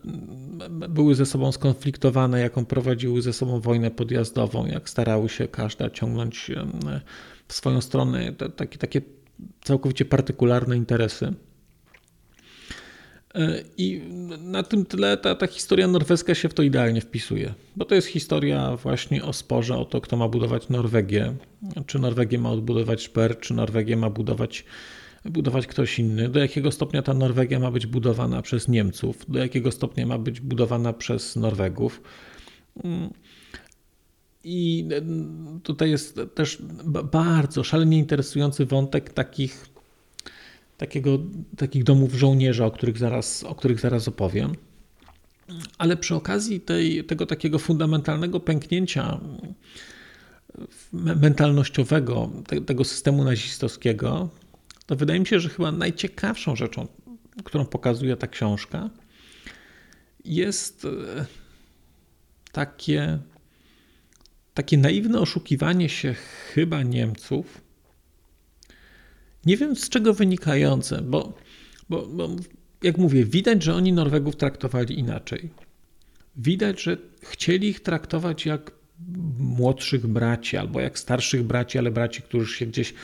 były 0.88 1.14
ze 1.14 1.26
sobą 1.26 1.52
skonfliktowane, 1.52 2.40
jaką 2.40 2.64
prowadziły 2.64 3.22
ze 3.22 3.32
sobą 3.32 3.60
wojnę 3.60 3.90
podjazdową, 3.90 4.66
jak 4.66 4.90
starały 4.90 5.28
się 5.28 5.48
każda 5.48 5.90
ciągnąć 5.90 6.50
w 7.48 7.54
swoją 7.54 7.80
stronę 7.80 8.32
takie, 8.56 8.78
takie 8.78 9.00
całkowicie 9.60 10.04
partykularne 10.04 10.76
interesy. 10.76 11.34
E, 13.34 13.62
I 13.76 14.02
na 14.38 14.62
tym 14.62 14.86
tle 14.86 15.16
ta, 15.16 15.34
ta 15.34 15.46
historia 15.46 15.88
norweska 15.88 16.34
się 16.34 16.48
w 16.48 16.54
to 16.54 16.62
idealnie 16.62 17.00
wpisuje, 17.00 17.54
bo 17.76 17.84
to 17.84 17.94
jest 17.94 18.08
historia 18.08 18.76
właśnie 18.76 19.24
o 19.24 19.32
sporze, 19.32 19.76
o 19.76 19.84
to, 19.84 20.00
kto 20.00 20.16
ma 20.16 20.28
budować 20.28 20.68
Norwegię. 20.68 21.34
Czy 21.86 21.98
Norwegię 21.98 22.38
ma 22.38 22.50
odbudować 22.50 23.02
Szper, 23.02 23.40
czy 23.40 23.54
Norwegię 23.54 23.96
ma 23.96 24.10
budować, 24.10 24.64
budować 25.24 25.66
ktoś 25.66 25.98
inny. 25.98 26.28
Do 26.28 26.40
jakiego 26.40 26.72
stopnia 26.72 27.02
ta 27.02 27.14
Norwegia 27.14 27.58
ma 27.58 27.70
być 27.70 27.86
budowana 27.86 28.42
przez 28.42 28.68
Niemców, 28.68 29.24
do 29.28 29.38
jakiego 29.38 29.72
stopnia 29.72 30.06
ma 30.06 30.18
być 30.18 30.40
budowana 30.40 30.92
przez 30.92 31.36
Norwegów. 31.36 32.02
I 34.44 34.88
tutaj 35.62 35.90
jest 35.90 36.20
też 36.34 36.62
bardzo 37.12 37.64
szalenie 37.64 37.98
interesujący 37.98 38.66
wątek 38.66 39.12
takich 39.12 39.66
takiego, 40.76 41.18
takich 41.56 41.84
domów 41.84 42.14
żołnierza, 42.14 42.66
o 42.66 42.70
których 42.70 42.98
zaraz, 42.98 43.44
o 43.44 43.54
których 43.54 43.80
zaraz 43.80 44.08
opowiem. 44.08 44.54
Ale 45.78 45.96
przy 45.96 46.14
okazji 46.14 46.60
tej, 46.60 47.04
tego 47.04 47.26
takiego 47.26 47.58
fundamentalnego 47.58 48.40
pęknięcia 48.40 49.20
mentalnościowego 50.92 52.30
te, 52.46 52.60
tego 52.60 52.84
systemu 52.84 53.24
nazistowskiego, 53.24 54.28
to 54.92 54.96
wydaje 54.96 55.20
mi 55.20 55.26
się, 55.26 55.40
że 55.40 55.48
chyba 55.48 55.72
najciekawszą 55.72 56.56
rzeczą, 56.56 56.86
którą 57.44 57.64
pokazuje 57.64 58.16
ta 58.16 58.26
książka, 58.26 58.90
jest 60.24 60.84
e, 60.84 61.24
takie, 62.52 63.18
takie 64.54 64.78
naiwne 64.78 65.20
oszukiwanie 65.20 65.88
się 65.88 66.14
chyba 66.54 66.82
Niemców 66.82 67.60
nie 69.46 69.56
wiem 69.56 69.76
z 69.76 69.88
czego 69.88 70.14
wynikające, 70.14 71.02
bo, 71.02 71.34
bo, 71.88 72.06
bo 72.06 72.28
jak 72.82 72.98
mówię, 72.98 73.24
widać, 73.24 73.62
że 73.62 73.74
oni 73.74 73.92
Norwegów 73.92 74.36
traktowali 74.36 74.98
inaczej. 74.98 75.50
Widać, 76.36 76.82
że 76.82 76.96
chcieli 77.22 77.68
ich 77.68 77.80
traktować 77.80 78.46
jak 78.46 78.72
młodszych 79.38 80.06
braci 80.06 80.56
albo 80.56 80.80
jak 80.80 80.98
starszych 80.98 81.42
braci, 81.42 81.78
ale 81.78 81.90
braci, 81.90 82.22
którzy 82.22 82.56
się 82.56 82.66
gdzieś, 82.66 82.94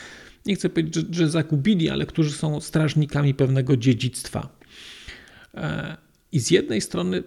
nie 0.49 0.55
chcę 0.55 0.69
powiedzieć, 0.69 0.95
że, 0.95 1.02
że 1.11 1.31
zagubili, 1.31 1.90
ale 1.90 2.07
którzy 2.07 2.33
są 2.33 2.61
strażnikami 2.61 3.35
pewnego 3.35 3.76
dziedzictwa. 3.76 4.59
E, 5.55 5.97
I 6.33 6.40
z 6.40 6.50
jednej 6.50 6.81
strony 6.81 7.23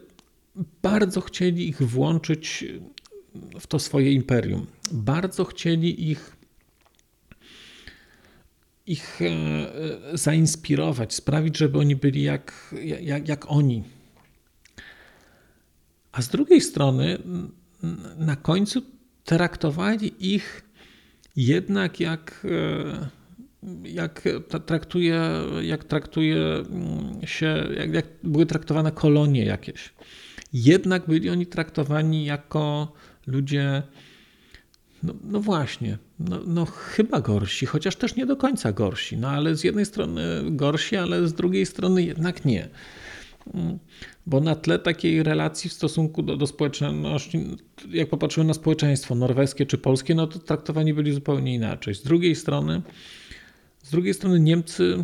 bardzo 0.82 1.22
chcieli 1.22 1.70
ich 1.70 1.82
włączyć 1.82 2.66
w 3.60 3.68
to 3.68 3.80
swoje 3.80 4.13
imperium. 4.13 4.68
Bardzo 4.92 5.46
chcieli 5.46 6.12
ich 6.12 6.36
ich 8.86 9.20
e, 9.22 10.18
zainspirować, 10.18 11.13
sprawić, 11.13 11.58
żeby 11.58 11.80
oni 11.80 11.96
byli 11.96 12.24
jak, 12.24 12.75
jak, 13.01 13.28
jak 13.28 13.51
oni. 13.51 13.84
A 16.12 16.22
z 16.22 16.30
drugiej 16.30 16.62
strony, 16.62 17.18
na 18.18 18.36
końcu 18.36 18.82
traktowali 19.24 20.34
ich 20.34 20.63
jednak 21.36 22.00
jak, 22.00 22.46
e, 22.46 23.90
jak 23.90 24.22
traktuje, 24.66 25.22
jak 25.62 25.84
traktuje 25.84 26.38
mm, 26.38 27.28
się, 27.28 27.68
jak, 27.78 27.94
jak 27.94 28.06
były 28.24 28.46
traktowane 28.46 28.92
kolonie 28.92 29.46
jakieś. 29.46 29.94
Jednak 30.54 31.08
byli 31.08 31.30
oni 31.30 31.46
traktowani 31.46 32.26
jako 32.26 32.94
ludzie 33.28 33.84
No, 35.04 35.14
no 35.24 35.40
właśnie, 35.40 35.98
no, 36.20 36.40
no, 36.48 36.66
chyba 36.66 37.22
gorsi, 37.22 37.66
chociaż 37.66 37.96
też 37.96 38.16
nie 38.16 38.26
do 38.26 38.36
końca 38.36 38.72
gorsi. 38.72 39.18
No 39.18 39.30
ale 39.30 39.56
z 39.56 39.64
jednej 39.64 39.86
strony 39.86 40.22
gorsi, 40.46 40.96
ale 40.96 41.28
z 41.28 41.34
drugiej 41.34 41.66
strony 41.66 42.04
jednak 42.04 42.46
nie. 42.46 42.70
Mm, 43.53 43.79
bo 44.25 44.39
na 44.39 44.55
tle 44.55 44.79
takiej 44.79 45.24
relacji 45.24 45.69
w 45.69 45.74
stosunku 45.74 46.24
do, 46.24 46.38
do 46.38 46.48
społeczności, 46.48 47.45
jak 47.89 48.10
popatrzymy 48.10 48.45
na 48.48 48.53
społeczeństwo 48.53 49.15
norweskie 49.15 49.65
czy 49.65 49.77
polskie, 49.77 50.15
no 50.15 50.27
to 50.27 50.39
traktowani 50.39 50.93
byli 50.93 51.13
zupełnie 51.13 51.53
inaczej. 51.53 51.95
Z 51.95 52.03
drugiej 52.03 52.36
strony, 52.36 52.81
z 53.83 53.91
drugiej 53.91 54.13
strony 54.13 54.39
Niemcy, 54.39 55.03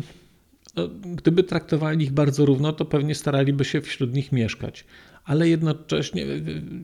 no, 0.76 0.88
gdyby 0.88 1.42
traktowali 1.42 2.04
ich 2.04 2.12
bardzo 2.12 2.46
równo, 2.46 2.72
to 2.72 2.84
pewnie 2.84 3.14
staraliby 3.14 3.64
się 3.64 3.80
wśród 3.80 4.14
nich 4.14 4.32
mieszkać 4.32 4.84
ale 5.28 5.48
jednocześnie, 5.48 6.26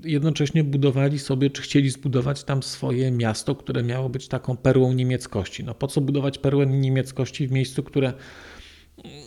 jednocześnie 0.04 0.64
budowali 0.64 1.18
sobie, 1.18 1.50
czy 1.50 1.62
chcieli 1.62 1.90
zbudować 1.90 2.44
tam 2.44 2.62
swoje 2.62 3.11
miasto, 3.11 3.54
które 3.54 3.82
miało 3.82 4.08
być 4.08 4.28
taką 4.28 4.56
perłą 4.56 4.92
niemieckości. 4.92 5.64
No 5.64 5.75
po 5.75 5.87
co 5.87 6.00
budować 6.00 6.38
perłę 6.38 6.66
niemieckości 6.66 7.49
w 7.49 7.52
miejscu, 7.52 7.82
które 7.82 8.12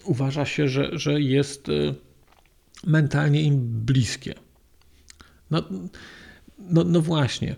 uważa 0.05 0.45
się, 0.45 0.67
że, 0.67 0.89
że 0.93 1.21
jest 1.21 1.69
y, 1.69 1.95
mentalnie 2.85 3.41
im 3.41 3.85
bliskie? 3.85 4.33
No, 5.51 5.63
no, 6.59 6.83
no 6.83 7.01
właśnie 7.01 7.55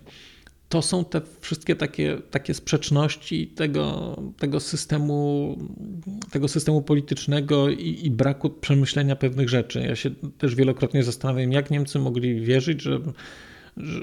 to 0.70 0.82
są 0.82 1.06
te 1.06 1.22
wszystkie 1.42 1.76
takie, 1.76 2.18
takie 2.32 2.54
sprzeczności 2.54 3.48
tego, 3.48 4.16
tego, 4.38 4.60
systemu, 4.60 5.58
tego 6.32 6.48
systemu 6.48 6.82
politycznego 6.82 7.70
i, 7.70 8.00
i, 8.04 8.12
braku 8.12 8.50
przemyślenia 8.50 9.16
pewnych 9.16 9.50
rzeczy. 9.50 9.80
Ja 9.80 9.96
się 9.96 10.12
też 10.38 10.56
wielokrotnie 10.56 11.04
zastanawiam, 11.04 11.52
jak 11.52 11.72
Niemcy 11.72 12.00
mogli 12.00 12.42
wierzyć, 12.42 12.82
że, 12.82 13.00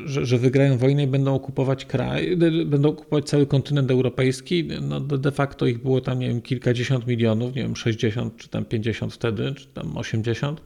że, 0.04 0.26
że 0.26 0.38
wygrają 0.38 0.78
wojnę 0.78 1.02
i 1.02 1.06
będą 1.06 1.34
okupować 1.34 1.84
kraj, 1.84 2.36
będą 2.66 2.88
okupować 2.88 3.28
cały 3.28 3.46
kontynent 3.46 3.90
europejski. 3.90 4.68
No 4.82 5.00
de 5.00 5.32
facto 5.32 5.66
ich 5.66 5.82
było 5.82 6.00
tam, 6.00 6.18
nie 6.18 6.28
wiem, 6.28 6.42
kilkadziesiąt 6.42 7.06
milionów, 7.06 7.54
nie 7.54 7.62
wiem, 7.62 7.76
60 7.76 8.36
czy 8.36 8.48
tam 8.48 8.64
50 8.64 9.14
wtedy, 9.14 9.54
czy 9.54 9.66
tam 9.66 9.96
80 9.96 10.60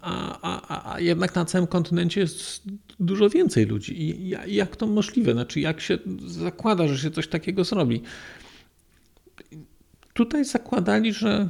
a, 0.00 0.38
a, 0.42 0.94
a 0.94 1.00
jednak 1.00 1.34
na 1.34 1.44
całym 1.44 1.66
kontynencie 1.66 2.20
jest 2.20 2.62
dużo 3.00 3.30
więcej 3.30 3.66
ludzi. 3.66 4.02
I 4.02 4.28
jak 4.46 4.76
to 4.76 4.86
możliwe? 4.86 5.32
Znaczy, 5.32 5.60
jak 5.60 5.80
się 5.80 5.98
zakłada, 6.26 6.88
że 6.88 6.98
się 6.98 7.10
coś 7.10 7.28
takiego 7.28 7.64
zrobi? 7.64 8.02
Tutaj 10.14 10.44
zakładali, 10.44 11.12
że, 11.12 11.48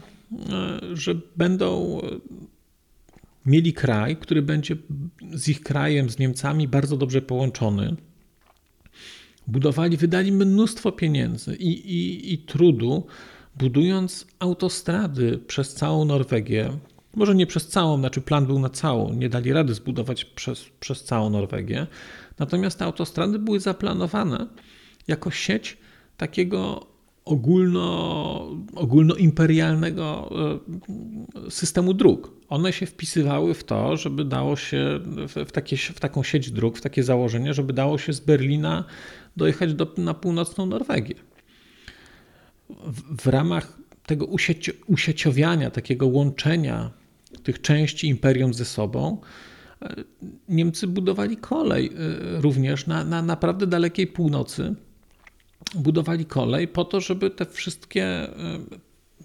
że 0.92 1.14
będą 1.36 2.00
mieli 3.46 3.72
kraj, 3.72 4.16
który 4.16 4.42
będzie 4.42 4.76
z 5.32 5.48
ich 5.48 5.62
krajem, 5.62 6.10
z 6.10 6.18
Niemcami 6.18 6.68
bardzo 6.68 6.96
dobrze 6.96 7.22
połączony. 7.22 7.96
Budowali, 9.46 9.96
wydali 9.96 10.32
mnóstwo 10.32 10.92
pieniędzy 10.92 11.56
i, 11.56 11.68
i, 11.68 12.32
i 12.34 12.38
trudu, 12.38 13.06
budując 13.58 14.26
autostrady 14.38 15.38
przez 15.46 15.74
całą 15.74 16.04
Norwegię, 16.04 16.70
może 17.14 17.34
nie 17.34 17.46
przez 17.46 17.68
całą, 17.68 17.98
znaczy 17.98 18.20
plan 18.20 18.46
był 18.46 18.58
na 18.58 18.68
całą, 18.68 19.14
nie 19.14 19.28
dali 19.28 19.52
rady 19.52 19.74
zbudować 19.74 20.24
przez, 20.24 20.64
przez 20.80 21.04
całą 21.04 21.30
Norwegię. 21.30 21.86
Natomiast 22.38 22.78
te 22.78 22.84
autostrady 22.84 23.38
były 23.38 23.60
zaplanowane 23.60 24.46
jako 25.08 25.30
sieć 25.30 25.76
takiego 26.16 26.86
ogólno, 27.24 28.50
ogólnoimperialnego 28.74 30.30
e, 31.46 31.50
systemu 31.50 31.94
dróg. 31.94 32.32
One 32.48 32.72
się 32.72 32.86
wpisywały 32.86 33.54
w 33.54 33.64
to, 33.64 33.96
żeby 33.96 34.24
dało 34.24 34.56
się 34.56 35.00
w, 35.46 35.52
takie, 35.52 35.76
w 35.76 36.00
taką 36.00 36.22
sieć 36.22 36.50
dróg, 36.50 36.78
w 36.78 36.80
takie 36.80 37.02
założenie, 37.02 37.54
żeby 37.54 37.72
dało 37.72 37.98
się 37.98 38.12
z 38.12 38.20
Berlina 38.20 38.84
dojechać 39.36 39.74
do, 39.74 39.94
na 39.96 40.14
północną 40.14 40.66
Norwegię. 40.66 41.14
W, 42.68 43.22
w 43.22 43.26
ramach 43.26 43.78
tego 44.06 44.26
usieci, 44.26 44.72
usieciowiania, 44.86 45.70
takiego 45.70 46.06
łączenia 46.06 46.99
tych 47.42 47.60
części 47.60 48.08
imperium 48.08 48.54
ze 48.54 48.64
sobą, 48.64 49.20
Niemcy 50.48 50.86
budowali 50.86 51.36
kolej 51.36 51.86
e, 51.86 52.40
również 52.40 52.86
na, 52.86 53.04
na 53.04 53.22
naprawdę 53.22 53.66
dalekiej 53.66 54.06
północy. 54.06 54.74
Budowali 55.74 56.24
kolej 56.24 56.68
po 56.68 56.84
to, 56.84 57.00
żeby 57.00 57.30
te 57.30 57.46
wszystkie 57.46 58.04
e, 58.04 58.34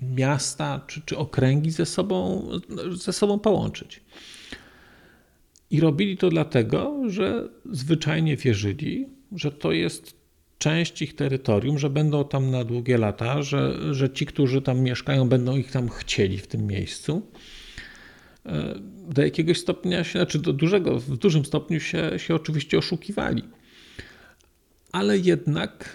miasta 0.01 0.81
czy, 0.87 1.01
czy 1.01 1.17
okręgi 1.17 1.71
ze 1.71 1.85
sobą, 1.85 2.49
ze 2.91 3.13
sobą 3.13 3.39
połączyć. 3.39 4.01
I 5.71 5.79
robili 5.79 6.17
to 6.17 6.29
dlatego, 6.29 7.01
że 7.07 7.49
zwyczajnie 7.71 8.37
wierzyli, 8.37 9.07
że 9.31 9.51
to 9.51 9.71
jest 9.71 10.15
część 10.57 11.01
ich 11.01 11.15
terytorium, 11.15 11.79
że 11.79 11.89
będą 11.89 12.25
tam 12.25 12.51
na 12.51 12.63
długie 12.63 12.97
lata, 12.97 13.43
że, 13.43 13.93
że 13.93 14.09
ci, 14.09 14.25
którzy 14.25 14.61
tam 14.61 14.79
mieszkają, 14.79 15.29
będą 15.29 15.57
ich 15.57 15.71
tam 15.71 15.89
chcieli 15.89 16.37
w 16.37 16.47
tym 16.47 16.67
miejscu 16.67 17.31
do 19.09 19.21
jakiegoś 19.21 19.59
stopnia 19.59 20.03
się, 20.03 20.19
znaczy 20.19 20.39
do 20.39 20.53
dużego, 20.53 20.99
w 20.99 21.17
dużym 21.17 21.45
stopniu 21.45 21.79
się, 21.79 22.11
się 22.17 22.35
oczywiście 22.35 22.77
oszukiwali. 22.77 23.43
Ale 24.91 25.17
jednak, 25.17 25.89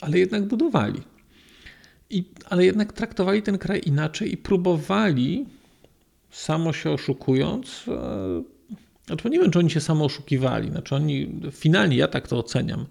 ale 0.00 0.18
jednak 0.18 0.44
budowali. 0.44 1.02
I, 2.10 2.24
ale 2.48 2.64
jednak 2.64 2.92
traktowali 2.92 3.42
ten 3.42 3.58
kraj 3.58 3.82
inaczej 3.86 4.32
i 4.32 4.36
próbowali, 4.36 5.46
samo 6.30 6.72
się 6.72 6.90
oszukując, 6.90 7.84
e, 7.88 8.42
znaczy 9.06 9.30
nie 9.30 9.38
wiem, 9.38 9.50
czy 9.50 9.58
oni 9.58 9.70
się 9.70 9.80
samo 9.80 10.04
oszukiwali, 10.04 10.70
znaczy 10.70 10.94
oni, 10.94 11.40
finalnie 11.52 11.96
ja 11.96 12.08
tak 12.08 12.28
to 12.28 12.38
oceniam, 12.38 12.86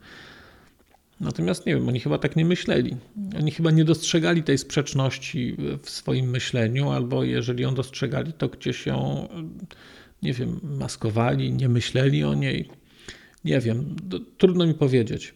Natomiast 1.19 1.65
nie 1.65 1.75
wiem, 1.75 1.87
oni 1.87 1.99
chyba 1.99 2.17
tak 2.17 2.35
nie 2.35 2.45
myśleli. 2.45 2.95
Oni 3.37 3.51
chyba 3.51 3.71
nie 3.71 3.85
dostrzegali 3.85 4.43
tej 4.43 4.57
sprzeczności 4.57 5.55
w 5.83 5.89
swoim 5.89 6.29
myśleniu, 6.29 6.89
albo 6.89 7.23
jeżeli 7.23 7.63
ją 7.63 7.75
dostrzegali, 7.75 8.33
to 8.33 8.47
gdzieś 8.47 8.85
ją, 8.85 9.27
nie 10.23 10.33
wiem, 10.33 10.59
maskowali, 10.63 11.53
nie 11.53 11.69
myśleli 11.69 12.23
o 12.23 12.33
niej. 12.33 12.69
Nie 13.45 13.59
wiem, 13.59 13.95
trudno 14.37 14.65
mi 14.65 14.73
powiedzieć. 14.73 15.33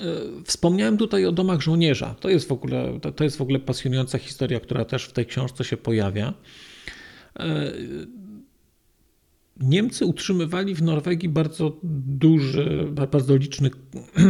E, 0.00 0.04
wspomniałem 0.44 0.96
tutaj 0.96 1.26
o 1.26 1.32
domach 1.32 1.60
żołnierza. 1.60 2.14
To 2.20 2.28
jest 2.28 2.48
w 2.48 2.52
ogóle, 2.52 3.00
to 3.16 3.24
jest 3.24 3.36
w 3.36 3.40
ogóle 3.40 3.58
pasjonująca 3.58 4.18
historia, 4.18 4.60
która 4.60 4.84
też 4.84 5.04
w 5.04 5.12
tej 5.12 5.26
książce 5.26 5.64
się 5.64 5.76
pojawia. 5.76 6.34
Niemcy 9.60 10.06
utrzymywali 10.06 10.74
w 10.74 10.82
Norwegii 10.82 11.28
bardzo 11.28 11.76
duży, 12.06 12.88
bardzo 12.92 13.36
liczny, 13.36 13.70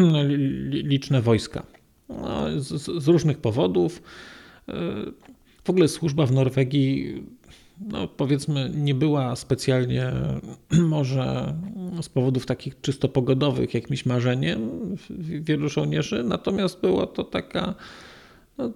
liczne 0.92 1.22
wojska. 1.22 1.66
No, 2.08 2.60
z, 2.60 3.02
z, 3.02 3.08
różnych 3.08 3.38
powodów. 3.38 4.02
E, 4.68 4.72
w 5.64 5.70
ogóle 5.70 5.88
służba 5.88 6.26
w 6.26 6.32
Norwegii, 6.32 7.22
no 7.80 8.08
powiedzmy, 8.08 8.72
nie 8.74 8.94
była 8.94 9.36
specjalnie, 9.36 10.12
może 10.88 11.54
z 12.02 12.08
powodów 12.08 12.46
takich 12.46 12.80
czysto 12.80 13.08
pogodowych, 13.08 13.74
jakimś 13.74 14.06
marzeniem 14.06 14.70
wielu 15.40 15.68
żołnierzy, 15.68 16.24
natomiast 16.24 16.80
była 16.80 17.06
to 17.06 17.24
taka 17.24 17.74
no, 18.58 18.72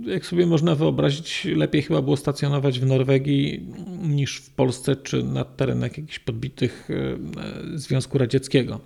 jak 0.00 0.26
sobie 0.26 0.46
można 0.46 0.74
wyobrazić, 0.74 1.44
lepiej 1.56 1.82
chyba 1.82 2.02
było 2.02 2.16
stacjonować 2.16 2.80
w 2.80 2.86
Norwegii 2.86 3.66
niż 4.02 4.36
w 4.36 4.50
Polsce 4.50 4.96
czy 4.96 5.22
na 5.22 5.44
terenach 5.44 5.98
jakichś 5.98 6.18
podbitych 6.18 6.88
e, 6.90 7.78
Związku 7.78 8.18
Radzieckiego. 8.18 8.80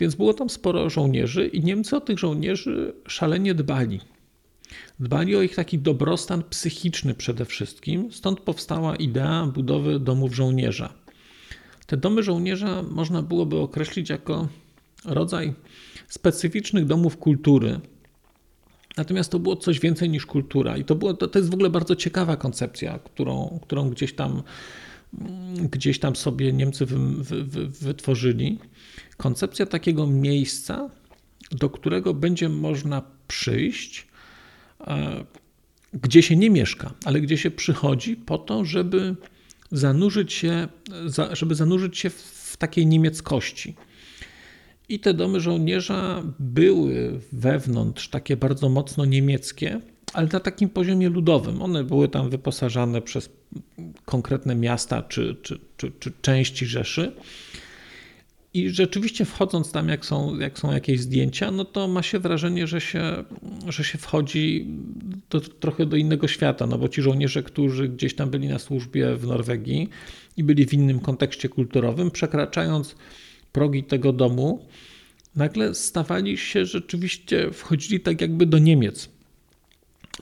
Więc 0.00 0.14
było 0.14 0.34
tam 0.34 0.50
sporo 0.50 0.90
żołnierzy 0.90 1.46
i 1.46 1.64
Niemcy 1.64 1.96
o 1.96 2.00
tych 2.00 2.18
żołnierzy 2.18 2.94
szalenie 3.06 3.54
dbali. 3.54 4.00
Dbali 5.00 5.36
o 5.36 5.42
ich 5.42 5.54
taki 5.54 5.78
dobrostan 5.78 6.42
psychiczny 6.50 7.14
przede 7.14 7.44
wszystkim, 7.44 8.12
stąd 8.12 8.40
powstała 8.40 8.96
idea 8.96 9.46
budowy 9.46 10.00
domów 10.00 10.34
żołnierza. 10.34 10.92
Te 11.86 11.96
domy 11.96 12.22
żołnierza 12.22 12.82
można 12.82 13.22
byłoby 13.22 13.56
określić 13.56 14.10
jako 14.10 14.48
rodzaj 15.04 15.54
specyficznych 16.08 16.86
domów 16.86 17.16
kultury, 17.16 17.80
Natomiast 18.96 19.30
to 19.32 19.38
było 19.38 19.56
coś 19.56 19.80
więcej 19.80 20.10
niż 20.10 20.26
kultura 20.26 20.76
i 20.76 20.84
to, 20.84 20.94
było, 20.94 21.14
to, 21.14 21.28
to 21.28 21.38
jest 21.38 21.50
w 21.50 21.54
ogóle 21.54 21.70
bardzo 21.70 21.96
ciekawa 21.96 22.36
koncepcja, 22.36 22.98
którą, 22.98 23.58
którą 23.62 23.90
gdzieś 23.90 24.14
tam 24.14 24.42
gdzieś 25.72 25.98
tam 25.98 26.16
sobie 26.16 26.52
Niemcy 26.52 26.86
wy, 26.86 26.98
wy, 27.24 27.44
wy, 27.44 27.68
wytworzyli. 27.68 28.58
Koncepcja 29.16 29.66
takiego 29.66 30.06
miejsca, 30.06 30.90
do 31.50 31.70
którego 31.70 32.14
będzie 32.14 32.48
można 32.48 33.02
przyjść, 33.28 34.06
e, 34.80 35.24
gdzie 35.92 36.22
się 36.22 36.36
nie 36.36 36.50
mieszka, 36.50 36.94
ale 37.04 37.20
gdzie 37.20 37.38
się 37.38 37.50
przychodzi 37.50 38.16
po 38.16 38.38
to, 38.38 38.64
żeby 38.64 39.16
zanurzyć 39.72 40.32
się, 40.32 40.68
żeby 41.32 41.54
zanurzyć 41.54 41.98
się 41.98 42.10
w 42.10 42.56
takiej 42.58 42.86
niemieckości 42.86 43.74
i 44.92 44.98
te 44.98 45.14
domy 45.14 45.40
żołnierza 45.40 46.22
były 46.38 47.20
wewnątrz 47.32 48.08
takie 48.08 48.36
bardzo 48.36 48.68
mocno 48.68 49.04
niemieckie, 49.04 49.80
ale 50.12 50.28
na 50.32 50.40
takim 50.40 50.68
poziomie 50.68 51.08
ludowym. 51.08 51.62
One 51.62 51.84
były 51.84 52.08
tam 52.08 52.30
wyposażane 52.30 53.02
przez 53.02 53.30
konkretne 54.04 54.54
miasta 54.54 55.02
czy, 55.02 55.36
czy, 55.42 55.58
czy, 55.76 55.92
czy 56.00 56.12
części 56.22 56.66
Rzeszy. 56.66 57.12
I 58.54 58.70
rzeczywiście 58.70 59.24
wchodząc 59.24 59.72
tam, 59.72 59.88
jak 59.88 60.06
są, 60.06 60.38
jak 60.38 60.58
są 60.58 60.72
jakieś 60.72 61.00
zdjęcia, 61.00 61.50
no 61.50 61.64
to 61.64 61.88
ma 61.88 62.02
się 62.02 62.18
wrażenie, 62.18 62.66
że 62.66 62.80
się, 62.80 63.24
że 63.68 63.84
się 63.84 63.98
wchodzi 63.98 64.66
do, 65.30 65.40
trochę 65.40 65.86
do 65.86 65.96
innego 65.96 66.28
świata, 66.28 66.66
no 66.66 66.78
bo 66.78 66.88
ci 66.88 67.02
żołnierze, 67.02 67.42
którzy 67.42 67.88
gdzieś 67.88 68.14
tam 68.14 68.30
byli 68.30 68.48
na 68.48 68.58
służbie 68.58 69.16
w 69.16 69.26
Norwegii 69.26 69.88
i 70.36 70.44
byli 70.44 70.66
w 70.66 70.74
innym 70.74 71.00
kontekście 71.00 71.48
kulturowym, 71.48 72.10
przekraczając 72.10 72.96
progi 73.52 73.84
tego 73.84 74.12
domu, 74.12 74.66
nagle 75.36 75.74
stawali 75.74 76.38
się 76.38 76.66
rzeczywiście, 76.66 77.50
wchodzili 77.50 78.00
tak 78.00 78.20
jakby 78.20 78.46
do 78.46 78.58
Niemiec. 78.58 79.08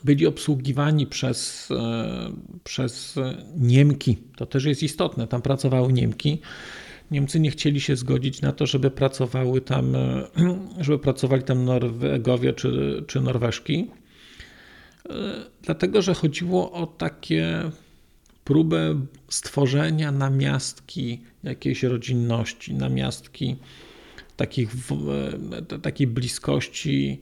Byli 0.03 0.27
obsługiwani 0.27 1.07
przez, 1.07 1.69
e, 1.71 2.31
przez 2.63 3.15
Niemki. 3.57 4.17
To 4.35 4.45
też 4.45 4.65
jest 4.65 4.83
istotne. 4.83 5.27
Tam 5.27 5.41
pracowały 5.41 5.93
Niemki. 5.93 6.39
Niemcy 7.11 7.39
nie 7.39 7.51
chcieli 7.51 7.81
się 7.81 7.95
zgodzić 7.95 8.41
na 8.41 8.51
to, 8.51 8.65
żeby 8.65 8.91
pracowały 8.91 9.61
tam, 9.61 9.95
e, 9.95 10.27
żeby 10.79 10.99
pracowali 10.99 11.43
tam 11.43 11.65
Norwegowie 11.65 12.53
czy, 12.53 13.03
czy 13.07 13.21
Norweżki. 13.21 13.87
E, 15.09 15.13
dlatego, 15.61 16.01
że 16.01 16.13
chodziło 16.13 16.71
o 16.71 16.87
takie 16.87 17.71
próbę 18.51 19.05
stworzenia 19.29 20.11
namiastki 20.11 21.21
jakiejś 21.43 21.83
rodzinności, 21.83 22.73
namiastki 22.73 23.55
takich, 24.37 24.75
e, 25.71 25.79
takiej 25.79 26.07
bliskości 26.07 27.19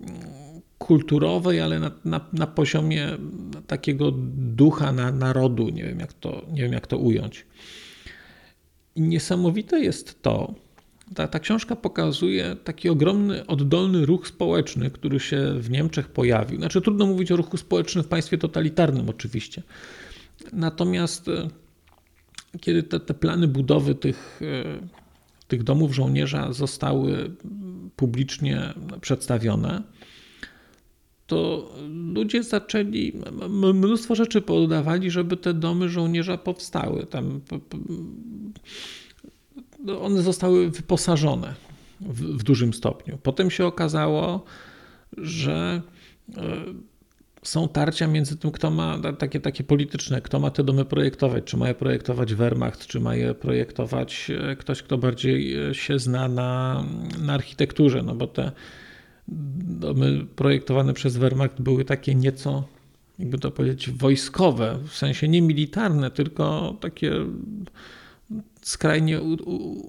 mm, 0.00 0.12
kulturowej, 0.78 1.60
ale 1.60 1.80
na, 1.80 1.90
na, 2.04 2.20
na 2.32 2.46
poziomie 2.46 3.08
takiego 3.66 4.12
ducha 4.36 4.92
na, 4.92 5.12
narodu. 5.12 5.68
Nie 5.68 5.84
wiem, 5.84 5.98
jak 5.98 6.12
to, 6.12 6.46
nie 6.52 6.62
wiem, 6.62 6.72
jak 6.72 6.86
to 6.86 6.98
ująć. 6.98 7.46
I 8.96 9.00
niesamowite 9.02 9.80
jest 9.80 10.22
to, 10.22 10.54
ta, 11.14 11.28
ta 11.28 11.38
książka 11.38 11.76
pokazuje 11.76 12.56
taki 12.64 12.88
ogromny, 12.88 13.46
oddolny 13.46 14.06
ruch 14.06 14.28
społeczny, 14.28 14.90
który 14.90 15.20
się 15.20 15.54
w 15.58 15.70
Niemczech 15.70 16.08
pojawił. 16.08 16.58
Znaczy, 16.58 16.80
trudno 16.80 17.06
mówić 17.06 17.32
o 17.32 17.36
ruchu 17.36 17.56
społecznym 17.56 18.04
w 18.04 18.08
państwie 18.08 18.38
totalitarnym, 18.38 19.08
oczywiście. 19.08 19.62
Natomiast 20.52 21.28
e, 21.28 21.48
kiedy 22.60 22.82
te, 22.82 23.00
te 23.00 23.14
plany 23.14 23.48
budowy 23.48 23.94
tych, 23.94 24.40
e, 24.42 24.88
tych 25.48 25.62
domów 25.62 25.94
żołnierza 25.94 26.52
zostały 26.52 27.36
publicznie 27.96 28.74
przedstawione, 29.00 29.82
to 31.26 31.70
ludzie 32.12 32.42
zaczęli, 32.42 33.12
mnóstwo 33.74 34.14
rzeczy 34.14 34.40
podawali, 34.40 35.10
żeby 35.10 35.36
te 35.36 35.54
domy 35.54 35.88
żołnierza 35.88 36.38
powstały. 36.38 37.06
Tam 37.06 37.40
one 40.00 40.22
zostały 40.22 40.70
wyposażone 40.70 41.54
w, 42.00 42.38
w 42.38 42.42
dużym 42.42 42.74
stopniu. 42.74 43.18
Potem 43.22 43.50
się 43.50 43.66
okazało, 43.66 44.44
że 45.18 45.82
e, 46.36 46.42
są 47.42 47.68
tarcia 47.68 48.06
między 48.06 48.36
tym, 48.36 48.50
kto 48.50 48.70
ma 48.70 48.98
takie, 49.18 49.40
takie 49.40 49.64
polityczne, 49.64 50.20
kto 50.20 50.40
ma 50.40 50.50
te 50.50 50.64
domy 50.64 50.84
projektować, 50.84 51.44
czy 51.44 51.56
ma 51.56 51.68
je 51.68 51.74
projektować 51.74 52.34
Wehrmacht, 52.34 52.86
czy 52.86 53.00
ma 53.00 53.14
je 53.14 53.34
projektować 53.34 54.30
e, 54.50 54.56
ktoś, 54.56 54.82
kto 54.82 54.98
bardziej 54.98 55.68
e, 55.70 55.74
się 55.74 55.98
zna 55.98 56.28
na, 56.28 56.84
na 57.22 57.32
architekturze, 57.32 58.02
no 58.02 58.14
bo 58.14 58.26
te 58.26 58.52
domy 59.28 60.26
projektowane 60.36 60.94
przez 60.94 61.16
Wehrmacht 61.16 61.62
były 61.62 61.84
takie 61.84 62.14
nieco, 62.14 62.64
jakby 63.18 63.38
to 63.38 63.50
powiedzieć, 63.50 63.90
wojskowe, 63.90 64.78
w 64.88 64.96
sensie 64.96 65.28
nie 65.28 65.42
militarne, 65.42 66.10
tylko 66.10 66.76
takie 66.80 67.12
skrajnie 68.62 69.20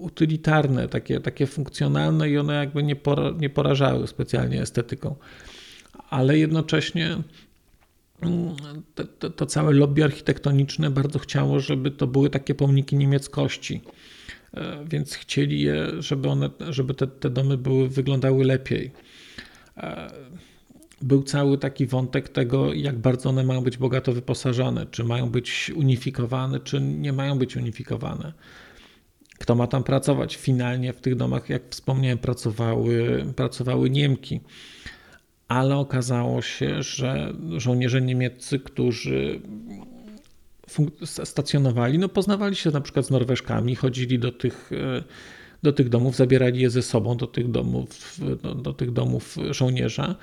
utylitarne, 0.00 0.88
takie, 0.88 1.20
takie 1.20 1.46
funkcjonalne 1.46 2.30
i 2.30 2.38
one 2.38 2.54
jakby 2.54 2.82
nie, 2.82 2.96
pora, 2.96 3.30
nie 3.30 3.50
porażały 3.50 4.06
specjalnie 4.06 4.62
estetyką. 4.62 5.14
Ale 6.10 6.38
jednocześnie 6.38 7.16
to, 8.94 9.04
to, 9.04 9.30
to, 9.30 9.46
całe 9.46 9.72
lobby 9.72 10.04
architektoniczne 10.04 10.90
bardzo 10.90 11.18
chciało, 11.18 11.60
żeby 11.60 11.90
to 11.90 12.06
były 12.06 12.30
takie 12.30 12.54
pomniki 12.54 12.96
niemieckości. 12.96 13.80
E, 14.54 14.84
więc 14.88 15.14
chcieli 15.14 15.60
je, 15.60 16.02
żeby, 16.02 16.28
one, 16.28 16.50
żeby 16.70 16.94
te, 16.94 17.06
te 17.06 17.30
domy 17.30 17.58
były, 17.58 17.88
wyglądały 17.88 18.44
lepiej. 18.44 18.92
E, 19.76 20.10
był 21.02 21.22
cały 21.22 21.58
taki 21.58 21.86
wątek 21.86 22.28
tego, 22.28 22.72
jak 22.72 22.98
bardzo 22.98 23.28
one 23.28 23.44
mają 23.44 23.60
być 23.60 23.76
bogato 23.76 24.12
wyposażone, 24.12 24.86
czy 24.86 25.04
mają 25.04 25.30
być 25.30 25.72
unifikowane, 25.76 26.60
czy 26.60 26.80
nie 26.80 27.12
mają 27.12 27.38
być 27.38 27.56
unifikowane. 27.56 28.32
Kto 29.38 29.54
ma 29.54 29.66
tam 29.66 29.84
pracować? 29.84 30.36
Finalnie 30.36 30.92
w 30.92 31.00
tych 31.00 31.16
domach, 31.16 31.48
jak 31.48 31.62
wspomniałem, 31.70 32.18
pracowały, 32.18 33.24
pracowały 33.36 33.90
Niemki. 33.90 34.40
Ale 35.48 35.76
okazało 35.76 36.42
się, 36.42 36.82
że 36.82 37.34
żołnierze 37.56 38.02
niemieccy, 38.02 38.58
którzy 38.58 39.40
stacjonowali, 41.04 41.98
no 41.98 42.08
poznawali 42.08 42.56
się 42.56 42.70
na 42.70 42.80
przykład 42.80 43.06
z 43.06 43.10
Norweżkami, 43.10 43.76
chodzili 43.76 44.18
do 44.18 44.32
tych, 44.32 44.70
do 45.62 45.72
tych 45.72 45.88
domów, 45.88 46.16
zabierali 46.16 46.60
je 46.60 46.70
ze 46.70 46.82
sobą 46.82 47.16
do 47.16 47.26
tych 47.26 47.50
domów, 47.50 48.18
do, 48.42 48.54
do 48.54 48.72
tych 48.72 48.92
domów 48.92 49.36
żołnierza. 49.50 50.14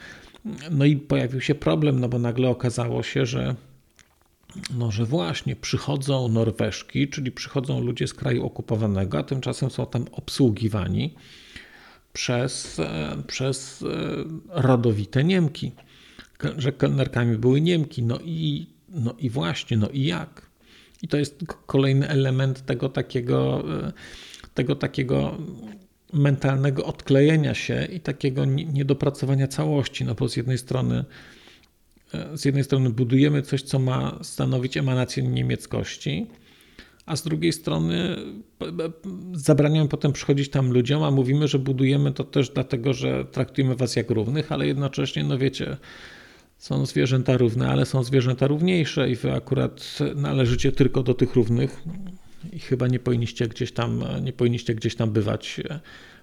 No 0.71 0.85
i 0.85 0.95
pojawił 0.95 1.41
się 1.41 1.55
problem, 1.55 1.99
no 1.99 2.09
bo 2.09 2.19
nagle 2.19 2.49
okazało 2.49 3.03
się, 3.03 3.25
że 3.25 3.55
no, 4.77 4.91
że 4.91 5.05
właśnie 5.05 5.55
przychodzą 5.55 6.27
Norweżki, 6.27 7.07
czyli 7.07 7.31
przychodzą 7.31 7.81
ludzie 7.81 8.07
z 8.07 8.13
kraju 8.13 8.45
okupowanego, 8.45 9.17
a 9.17 9.23
tymczasem 9.23 9.69
są 9.69 9.85
tam 9.85 10.05
obsługiwani 10.11 11.15
przez, 12.13 12.79
e, 12.79 13.23
przez 13.27 13.83
e, 13.83 13.87
rodowite 14.49 15.23
Niemki, 15.23 15.71
że 16.57 16.71
kelnerkami 16.71 17.37
były 17.37 17.61
Niemki. 17.61 18.03
No 18.03 18.19
i, 18.23 18.67
no 18.89 19.15
i 19.19 19.29
właśnie, 19.29 19.77
no 19.77 19.89
i 19.89 20.03
jak? 20.03 20.49
I 21.01 21.07
to 21.07 21.17
jest 21.17 21.43
kolejny 21.65 22.07
element 22.07 22.65
tego 22.65 22.89
takiego, 22.89 23.63
e, 23.87 23.91
tego 24.53 24.75
takiego 24.75 25.37
mentalnego 26.13 26.85
odklejenia 26.85 27.53
się 27.53 27.85
i 27.85 27.99
takiego 27.99 28.45
niedopracowania 28.45 29.47
całości, 29.47 30.05
no 30.05 30.15
bo 30.15 30.29
z 30.29 30.35
jednej 30.35 30.57
strony 30.57 31.05
z 32.33 32.45
jednej 32.45 32.63
strony 32.63 32.89
budujemy 32.89 33.41
coś, 33.41 33.61
co 33.61 33.79
ma 33.79 34.19
stanowić 34.21 34.77
emanację 34.77 35.23
niemieckości, 35.23 36.27
a 37.05 37.15
z 37.15 37.23
drugiej 37.23 37.53
strony 37.53 38.15
zabraniamy 39.33 39.89
potem 39.89 40.13
przychodzić 40.13 40.49
tam 40.49 40.71
ludziom, 40.71 41.03
a 41.03 41.11
mówimy, 41.11 41.47
że 41.47 41.59
budujemy 41.59 42.11
to 42.11 42.23
też 42.23 42.49
dlatego, 42.49 42.93
że 42.93 43.25
traktujemy 43.25 43.75
was 43.75 43.95
jak 43.95 44.09
równych, 44.09 44.51
ale 44.51 44.67
jednocześnie, 44.67 45.23
no 45.23 45.37
wiecie, 45.37 45.77
są 46.57 46.85
zwierzęta 46.85 47.37
równe, 47.37 47.69
ale 47.69 47.85
są 47.85 48.03
zwierzęta 48.03 48.47
równiejsze 48.47 49.09
i 49.09 49.15
wy 49.15 49.33
akurat 49.33 49.99
należycie 50.15 50.71
tylko 50.71 51.03
do 51.03 51.13
tych 51.13 51.35
równych 51.35 51.83
i 52.53 52.59
chyba 52.59 52.87
nie 52.87 52.99
powinniście 52.99 53.47
gdzieś 53.47 53.71
tam, 53.71 54.03
nie 54.23 54.33
powinniście 54.33 54.75
gdzieś 54.75 54.95
tam 54.95 55.11
bywać 55.11 55.61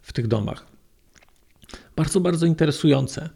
w 0.03 0.13
tych 0.13 0.27
domach. 0.27 0.67
Bardzo, 1.97 2.21
bardzo 2.21 2.47
interesujące. 2.47 3.31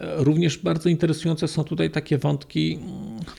Również 0.00 0.58
bardzo 0.58 0.88
interesujące 0.88 1.48
są 1.48 1.64
tutaj 1.64 1.90
takie 1.90 2.18
wątki, 2.18 2.78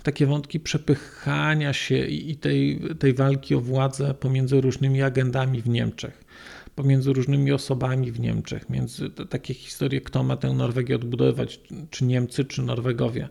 takie 0.03 0.25
wątki 0.25 0.59
przepychania 0.59 1.73
się 1.73 2.07
i 2.07 2.35
tej, 2.35 2.81
tej 2.99 3.13
walki 3.13 3.55
o 3.55 3.61
władzę 3.61 4.13
pomiędzy 4.13 4.61
różnymi 4.61 5.01
agendami 5.01 5.61
w 5.61 5.69
Niemczech, 5.69 6.23
pomiędzy 6.75 7.13
różnymi 7.13 7.51
osobami 7.51 8.11
w 8.11 8.19
Niemczech, 8.19 8.69
między 8.69 9.09
takie 9.09 9.53
historie, 9.53 10.01
kto 10.01 10.23
ma 10.23 10.37
tę 10.37 10.53
Norwegię 10.53 10.95
odbudowywać, 10.95 11.59
czy 11.89 12.05
Niemcy, 12.05 12.45
czy 12.45 12.61
Norwegowie. 12.61 13.29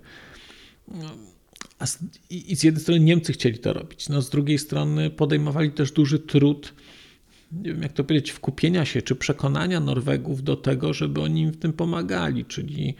A 1.79 1.87
z, 1.87 1.99
I 2.31 2.57
z 2.57 2.63
jednej 2.63 2.83
strony 2.83 3.01
Niemcy 3.01 3.33
chcieli 3.33 3.59
to 3.59 3.73
robić, 3.73 4.09
no 4.09 4.23
z 4.23 4.31
drugiej 4.31 4.59
strony 4.59 5.11
podejmowali 5.11 5.71
też 5.71 5.93
duży 5.93 6.19
trud, 6.19 6.75
nie 7.53 7.73
wiem 7.73 7.83
jak 7.83 7.93
to 7.93 8.05
powiedzieć, 8.05 8.31
wkupienia 8.31 8.85
się 8.85 9.03
czy 9.03 9.17
przekonania 9.17 9.81
Norwegów 9.81 10.43
do 10.43 10.57
tego, 10.57 10.95
żeby 10.95 11.21
oni 11.21 11.41
im 11.41 11.51
w 11.51 11.57
tym 11.57 11.73
pomagali, 11.73 12.45
czyli 12.45 12.95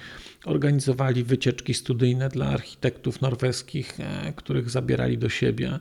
organizowali 0.45 1.25
wycieczki 1.25 1.75
studyjne 1.75 2.29
dla 2.29 2.47
architektów 2.47 3.21
norweskich, 3.21 4.01
e, 4.01 4.33
których 4.37 4.71
zabierali 4.71 5.19
do 5.19 5.29
siebie, 5.29 5.79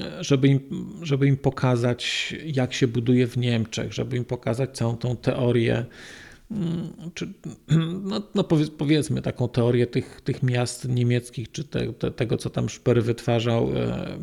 e, 0.00 0.24
żeby 0.24 0.48
im, 0.48 0.60
żeby 1.02 1.26
im 1.26 1.36
pokazać, 1.36 2.34
jak 2.46 2.74
się 2.74 2.86
buduje 2.86 3.26
w 3.26 3.36
Niemczech, 3.36 3.92
żeby 3.92 4.16
im 4.16 4.24
pokazać 4.24 4.76
całą 4.76 4.96
tą 4.96 5.16
teorię 5.16 5.84
czy, 7.14 7.32
no, 8.10 8.22
no 8.34 8.44
powiedzmy 8.78 9.22
taką 9.22 9.48
teorię 9.48 9.86
tych, 9.86 10.20
tych 10.20 10.42
miast 10.42 10.88
niemieckich, 10.88 11.52
czy 11.52 11.64
te, 11.64 11.92
te, 11.92 12.10
tego, 12.10 12.36
co 12.36 12.50
tam 12.50 12.68
Szpery 12.68 13.02
wytwarzał, 13.02 13.76
e, 13.76 14.22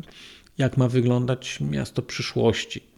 jak 0.58 0.76
ma 0.76 0.88
wyglądać 0.88 1.60
miasto 1.60 2.02
przyszłości. 2.02 2.89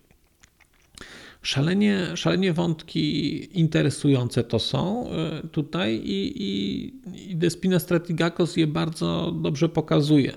Szalenie, 1.42 2.16
szalenie 2.16 2.52
wątki 2.52 3.58
interesujące 3.60 4.44
to 4.44 4.58
są 4.58 5.10
e, 5.10 5.48
tutaj 5.48 5.94
i, 5.94 6.42
i, 6.42 7.30
i 7.30 7.36
Despina 7.36 7.78
Stratigakos 7.78 8.56
je 8.56 8.66
bardzo 8.66 9.32
dobrze 9.42 9.68
pokazuje. 9.68 10.32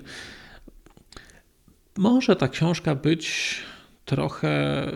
Może 1.96 2.36
ta 2.36 2.48
książka 2.48 2.94
być 2.94 3.56
trochę 4.04 4.86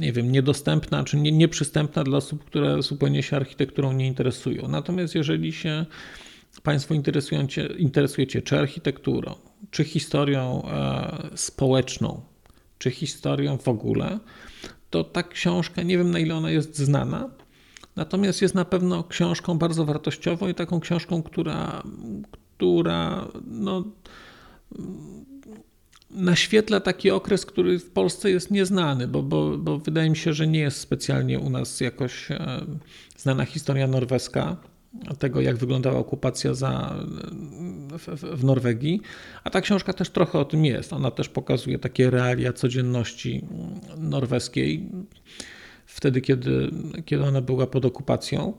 nie 0.00 0.12
wiem, 0.12 0.32
niedostępna 0.32 1.04
czy 1.04 1.16
nie, 1.16 1.32
nieprzystępna 1.32 2.04
dla 2.04 2.18
osób, 2.18 2.44
które 2.44 2.82
zupełnie 2.82 3.22
się 3.22 3.36
architekturą 3.36 3.92
nie 3.92 4.06
interesują. 4.06 4.68
Natomiast 4.68 5.14
jeżeli 5.14 5.52
się 5.52 5.86
Państwo 6.62 6.94
interesujecie, 6.94 7.66
interesujecie 7.78 8.42
czy 8.42 8.58
architekturą, 8.58 9.34
czy 9.70 9.84
historią 9.84 10.62
e, 10.64 11.28
społeczną, 11.34 12.20
czy 12.78 12.90
historią 12.90 13.58
w 13.58 13.68
ogóle, 13.68 14.18
to 14.92 15.04
ta 15.04 15.22
książka, 15.22 15.82
nie 15.82 15.98
wiem 15.98 16.10
na 16.10 16.18
ile 16.18 16.34
ona 16.34 16.50
jest 16.50 16.78
znana, 16.78 17.30
natomiast 17.96 18.42
jest 18.42 18.54
na 18.54 18.64
pewno 18.64 19.04
książką 19.04 19.58
bardzo 19.58 19.84
wartościową 19.84 20.48
i 20.48 20.54
taką 20.54 20.80
książką, 20.80 21.22
która, 21.22 21.82
która 22.56 23.28
no, 23.46 23.84
naświetla 26.10 26.80
taki 26.80 27.10
okres, 27.10 27.46
który 27.46 27.78
w 27.78 27.90
Polsce 27.90 28.30
jest 28.30 28.50
nieznany, 28.50 29.08
bo, 29.08 29.22
bo, 29.22 29.58
bo 29.58 29.78
wydaje 29.78 30.10
mi 30.10 30.16
się, 30.16 30.32
że 30.32 30.46
nie 30.46 30.60
jest 30.60 30.80
specjalnie 30.80 31.38
u 31.38 31.50
nas 31.50 31.80
jakoś 31.80 32.30
e, 32.30 32.66
znana 33.16 33.44
historia 33.44 33.86
norweska 33.86 34.56
tego, 35.18 35.40
jak 35.40 35.56
wyglądała 35.56 35.98
okupacja 35.98 36.54
za, 36.54 36.96
w, 37.98 38.06
w, 38.38 38.44
Norwegii. 38.44 39.00
A 39.44 39.50
ta 39.50 39.60
książka 39.60 39.92
też 39.92 40.10
trochę 40.10 40.38
o 40.38 40.44
tym 40.44 40.64
jest. 40.64 40.92
Ona 40.92 41.10
też 41.10 41.28
pokazuje 41.28 41.78
takie 41.78 42.10
realia 42.10 42.52
codzienności 42.52 43.44
norweskiej, 43.96 44.88
wtedy, 45.86 46.20
kiedy, 46.20 46.70
kiedy 47.04 47.24
ona 47.24 47.40
była 47.40 47.66
pod 47.66 47.84
okupacją. 47.84 48.52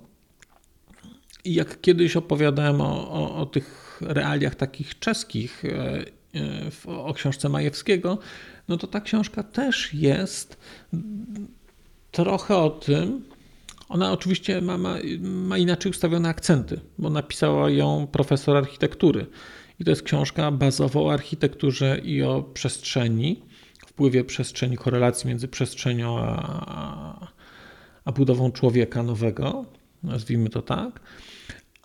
I 1.46 1.54
jak 1.54 1.82
kiedyś 1.82 2.16
opowiadałem 2.16 2.82
o, 2.82 3.12
o, 3.12 3.36
o 3.36 3.46
tych 3.46 4.00
realiach 4.02 4.56
takich 4.56 5.00
czeskich, 5.00 5.66
e, 5.66 6.06
e, 6.88 6.88
o 6.88 7.14
książce 7.14 7.50
Majewskiego, 7.50 8.18
no 8.68 8.78
to 8.78 8.88
ta 8.88 9.02
książka 9.02 9.44
też 9.44 9.94
jest 9.94 10.58
trochę 12.12 12.58
o 12.58 12.70
tym, 12.70 13.24
ona 13.94 14.12
oczywiście 14.12 14.62
ma, 14.62 14.78
ma, 14.78 14.98
ma 15.22 15.58
inaczej 15.58 15.90
ustawione 15.90 16.30
akcenty, 16.30 16.80
bo 16.98 17.10
napisała 17.10 17.70
ją 17.70 18.08
profesor 18.12 18.58
architektury. 18.58 19.26
I 19.80 19.84
to 19.84 19.90
jest 19.90 20.04
książka 20.04 20.52
bazowa 20.52 21.00
o 21.00 21.14
architekturze 21.14 22.00
i 22.04 22.24
o 22.24 22.44
przestrzeni, 22.44 23.42
wpływie 23.88 24.24
przestrzeni, 24.24 24.78
korelacji 24.78 25.28
między 25.28 25.48
przestrzenią 25.48 26.20
a, 26.20 27.32
a 28.06 28.12
budową 28.12 28.52
człowieka 28.52 29.04
nowego, 29.04 29.66
nazwijmy 30.04 30.50
to 30.50 30.62
tak 30.62 31.00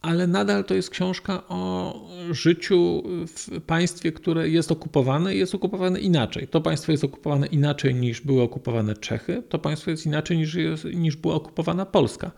ale 0.09 0.27
nadal 0.27 0.65
to 0.65 0.75
jest 0.75 0.91
książka 0.91 1.43
o 1.49 1.95
życiu 2.31 3.03
w 3.27 3.61
państwie, 3.61 4.13
które 4.13 4.49
jest 4.49 4.73
okupowane 4.73 5.35
i 5.35 5.39
jest 5.39 5.55
okupowane 5.55 6.01
inaczej. 6.01 6.49
To 6.49 6.61
państwo 6.61 6.93
jest 6.93 7.05
okupowane 7.05 7.47
inaczej 7.47 7.95
niż 7.95 8.21
były 8.21 8.43
okupowane 8.43 8.95
Czechy, 8.95 9.43
to 9.49 9.59
państwo 9.59 9.91
jest 9.91 10.07
inaczej 10.07 10.37
niż, 10.37 10.57
niż 10.95 11.17
była 11.17 11.35
okupowana 11.35 11.87
Polska. 11.87 12.31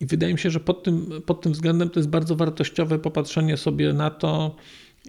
I 0.00 0.06
wydaje 0.06 0.32
mi 0.32 0.38
się, 0.38 0.50
że 0.50 0.60
pod 0.60 0.82
tym, 0.82 1.22
pod 1.26 1.40
tym 1.40 1.52
względem 1.52 1.90
to 1.90 2.00
jest 2.00 2.10
bardzo 2.10 2.36
wartościowe 2.36 2.98
popatrzenie 2.98 3.56
sobie 3.56 3.92
na 3.92 4.10
to, 4.10 4.56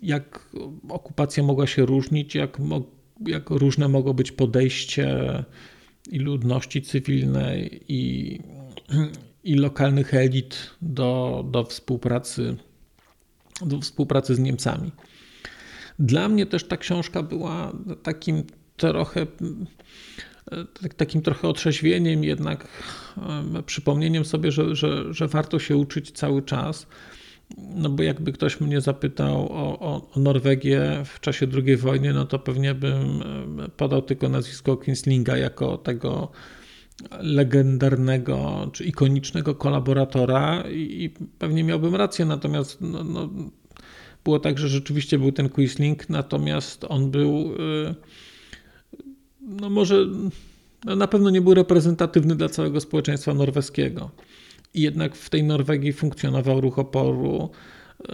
jak 0.01 0.49
okupacja 0.89 1.43
mogła 1.43 1.67
się 1.67 1.85
różnić, 1.85 2.35
jak, 2.35 2.57
jak 3.27 3.49
różne 3.49 3.87
mogło 3.87 4.13
być 4.13 4.31
podejście 4.31 5.17
i 6.11 6.19
ludności 6.19 6.81
cywilnej, 6.81 7.83
i, 7.87 8.39
i 9.45 9.55
lokalnych 9.55 10.13
elit 10.13 10.71
do, 10.81 11.43
do, 11.51 11.63
współpracy, 11.63 12.57
do 13.61 13.79
współpracy 13.79 14.35
z 14.35 14.39
Niemcami. 14.39 14.91
Dla 15.99 16.29
mnie 16.29 16.45
też 16.45 16.67
ta 16.67 16.77
książka 16.77 17.23
była 17.23 17.71
takim 18.03 18.43
trochę 18.77 19.25
takim 20.97 21.21
trochę 21.21 21.47
otrzeźwieniem, 21.47 22.23
jednak 22.23 22.67
przypomnieniem 23.65 24.25
sobie, 24.25 24.51
że, 24.51 24.75
że, 24.75 25.13
że 25.13 25.27
warto 25.27 25.59
się 25.59 25.77
uczyć 25.77 26.11
cały 26.11 26.41
czas. 26.41 26.87
No 27.57 27.89
bo 27.89 28.03
jakby 28.03 28.31
ktoś 28.31 28.61
mnie 28.61 28.81
zapytał 28.81 29.51
o, 29.51 29.79
o, 29.79 30.11
o 30.13 30.19
Norwegię 30.19 31.03
w 31.05 31.19
czasie 31.19 31.47
II 31.53 31.77
wojny, 31.77 32.13
no 32.13 32.25
to 32.25 32.39
pewnie 32.39 32.75
bym 32.75 33.23
podał 33.77 34.01
tylko 34.01 34.29
nazwisko 34.29 34.77
Kinslinga 34.77 35.37
jako 35.37 35.77
tego 35.77 36.31
legendarnego 37.19 38.69
czy 38.73 38.83
ikonicznego 38.83 39.55
kolaboratora 39.55 40.63
i, 40.69 41.13
pewnie 41.39 41.63
miałbym 41.63 41.95
rację, 41.95 42.25
natomiast 42.25 42.81
no, 42.81 43.03
no, 43.03 43.29
było 44.23 44.39
tak, 44.39 44.59
że 44.59 44.69
rzeczywiście 44.69 45.19
był 45.19 45.31
ten 45.31 45.49
Quisling, 45.49 46.09
natomiast 46.09 46.85
on 46.89 47.11
był 47.11 47.53
y, 47.53 47.95
no 49.41 49.69
może 49.69 50.05
no 50.85 50.95
na 50.95 51.07
pewno 51.07 51.29
nie 51.29 51.41
był 51.41 51.53
reprezentatywny 51.53 52.35
dla 52.35 52.49
całego 52.49 52.81
społeczeństwa 52.81 53.33
norweskiego. 53.33 54.11
I 54.73 54.81
jednak 54.81 55.15
w 55.15 55.29
tej 55.29 55.43
Norwegii 55.43 55.93
funkcjonował 55.93 56.61
ruch 56.61 56.79
oporu 56.79 57.49
y, 57.99 58.13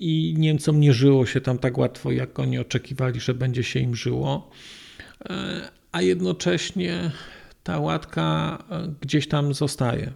i 0.00 0.34
Niemcom 0.38 0.80
nie 0.80 0.92
żyło 0.92 1.26
się 1.26 1.40
tam 1.40 1.58
tak 1.58 1.78
łatwo, 1.78 2.12
jak 2.12 2.38
oni 2.38 2.58
oczekiwali, 2.58 3.20
że 3.20 3.34
będzie 3.34 3.62
się 3.62 3.80
im 3.80 3.96
żyło. 3.96 4.50
Y, 5.20 5.34
a 5.92 6.02
jednocześnie 6.02 7.10
ta 7.66 7.78
łatka 7.78 8.58
e, 8.70 8.94
gdzieś 9.00 9.28
tam 9.28 9.54
zostaje. 9.54 10.12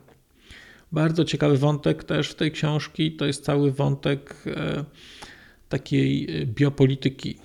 Bardzo 0.92 1.24
ciekawy 1.24 1.58
wątek 1.58 2.04
też 2.04 2.30
w 2.30 2.34
tej 2.34 2.52
książki 2.52 3.12
to 3.12 3.26
jest 3.26 3.44
cały 3.44 3.72
wątek 3.72 4.44
e, 4.46 4.84
takiej 5.68 6.28
biopolityki. 6.46 7.38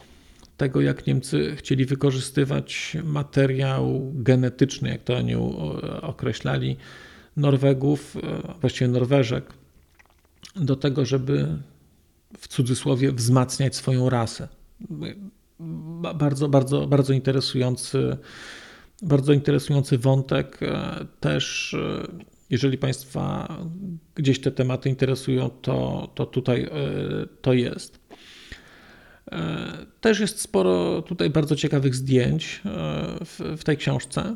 Tego, 0.58 0.82
jak 0.82 1.08
Niemcy 1.08 1.56
chcieli 1.56 1.86
wykorzystywać 1.86 2.98
materiał 3.04 4.12
genetyczny, 4.14 4.90
jak 4.90 5.04
to 5.04 5.16
oni 5.16 5.36
określali, 6.02 6.78
Norwegów, 7.38 8.18
e, 8.18 8.54
właściwie 8.62 8.88
Norweżek, 8.88 9.54
do 10.56 10.76
tego, 10.76 11.06
żeby 11.06 11.48
w 12.38 12.48
cudzysłowie 12.48 13.12
wzmacniać 13.12 13.76
swoją 13.76 14.10
rasę. 14.10 14.48
Bardzo, 16.16 16.50
bardzo, 16.50 16.88
bardzo 16.88 17.14
interesujący 17.14 18.18
bardzo 19.02 19.34
interesujący 19.34 19.98
wątek. 19.98 20.64
E, 20.64 21.06
też, 21.20 21.74
e, 21.74 22.08
jeżeli 22.50 22.78
Państwa 22.78 23.58
gdzieś 24.16 24.42
te 24.42 24.52
tematy 24.52 24.90
interesują, 24.90 25.50
to, 25.50 26.10
to 26.16 26.26
tutaj 26.26 26.64
e, 26.64 26.70
to 27.42 27.54
jest. 27.54 28.06
Też 30.02 30.20
jest 30.20 30.42
sporo 30.42 31.02
tutaj 31.02 31.30
bardzo 31.30 31.56
ciekawych 31.56 31.96
zdjęć 31.96 32.62
w, 33.26 33.56
w 33.58 33.64
tej 33.64 33.78
książce. 33.78 34.36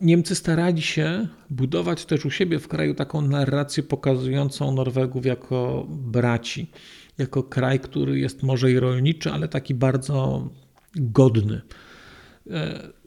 Niemcy 0.00 0.34
starali 0.34 0.82
się 0.82 1.28
budować 1.50 2.04
też 2.04 2.26
u 2.26 2.30
siebie 2.30 2.58
w 2.58 2.68
kraju 2.68 2.94
taką 2.94 3.22
narrację 3.22 3.82
pokazującą 3.82 4.72
Norwegów 4.72 5.26
jako 5.26 5.86
braci, 5.88 6.70
jako 7.18 7.42
kraj, 7.42 7.80
który 7.80 8.18
jest 8.18 8.42
może 8.42 8.72
i 8.72 8.80
rolniczy, 8.80 9.32
ale 9.32 9.48
taki 9.48 9.74
bardzo 9.74 10.48
godny 10.96 11.60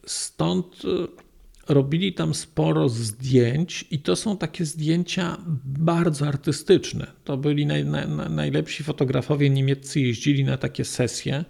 Stąd 0.05 0.81
e, 0.85 1.73
robili 1.73 2.13
tam 2.13 2.33
sporo 2.33 2.89
zdjęć, 2.89 3.85
i 3.91 3.99
to 3.99 4.15
są 4.15 4.37
takie 4.37 4.65
zdjęcia 4.65 5.37
bardzo 5.65 6.27
artystyczne. 6.27 7.07
To 7.23 7.37
byli 7.37 7.65
naj, 7.65 7.85
naj, 7.85 8.07
najlepsi 8.29 8.83
fotografowie 8.83 9.49
niemieccy, 9.49 9.99
jeździli 9.99 10.43
na 10.43 10.57
takie 10.57 10.85
sesje. 10.85 11.45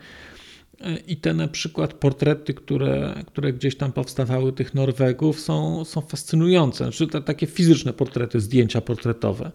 E, 0.82 0.98
I 0.98 1.18
te 1.18 1.34
na 1.34 1.48
przykład 1.48 1.94
portrety, 1.94 2.54
które, 2.54 3.24
które 3.28 3.54
gdzieś 3.54 3.76
tam 3.76 3.92
powstawały 3.92 4.54
tych 4.54 4.74
Norwegów, 4.74 5.40
są, 5.40 5.86
są 5.86 6.02
fascynujące. 6.02 6.84
Znaczy, 6.84 7.08
te, 7.08 7.22
takie 7.22 7.48
fizyczne 7.48 7.94
portrety, 7.94 8.40
zdjęcia 8.40 8.82
portretowe. 8.82 9.52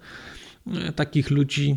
E, 0.75 0.93
takich 0.93 1.31
ludzi 1.31 1.77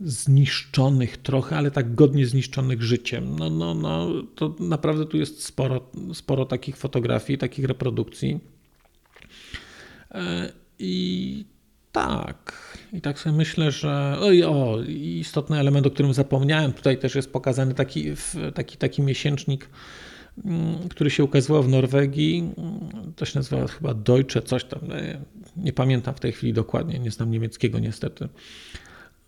zniszczonych 0.00 1.16
trochę, 1.16 1.56
ale 1.56 1.70
tak 1.70 1.94
godnie 1.94 2.26
zniszczonych 2.26 2.82
życiem. 2.82 3.38
No, 3.38 3.50
no, 3.50 3.74
no, 3.74 4.08
to 4.34 4.54
naprawdę 4.58 5.06
tu 5.06 5.16
jest 5.16 5.44
sporo, 5.44 5.90
sporo 6.14 6.44
takich 6.44 6.76
fotografii, 6.76 7.38
takich 7.38 7.64
reprodukcji. 7.64 8.40
E, 10.10 10.52
I 10.78 11.44
tak, 11.92 12.78
i 12.92 13.00
tak 13.00 13.18
sobie 13.18 13.36
myślę, 13.36 13.70
że 13.70 14.16
oj, 14.20 14.44
o, 14.44 14.78
istotny 14.98 15.58
element, 15.58 15.86
o 15.86 15.90
którym 15.90 16.14
zapomniałem, 16.14 16.72
tutaj 16.72 16.98
też 16.98 17.14
jest 17.14 17.32
pokazany 17.32 17.74
taki, 17.74 18.06
taki, 18.54 18.76
taki 18.76 19.02
miesięcznik, 19.02 19.68
mm, 20.44 20.88
który 20.88 21.10
się 21.10 21.24
ukazywał 21.24 21.62
w 21.62 21.68
Norwegii. 21.68 22.50
To 23.16 23.24
się 23.24 23.38
nazywa 23.38 23.66
chyba 23.66 23.94
Deutsche, 23.94 24.42
coś 24.42 24.64
tam. 24.64 24.92
E, 24.92 25.20
nie 25.56 25.72
pamiętam 25.72 26.14
w 26.14 26.20
tej 26.20 26.32
chwili 26.32 26.52
dokładnie, 26.52 26.98
nie 26.98 27.10
znam 27.10 27.30
niemieckiego 27.30 27.78
niestety 27.78 28.28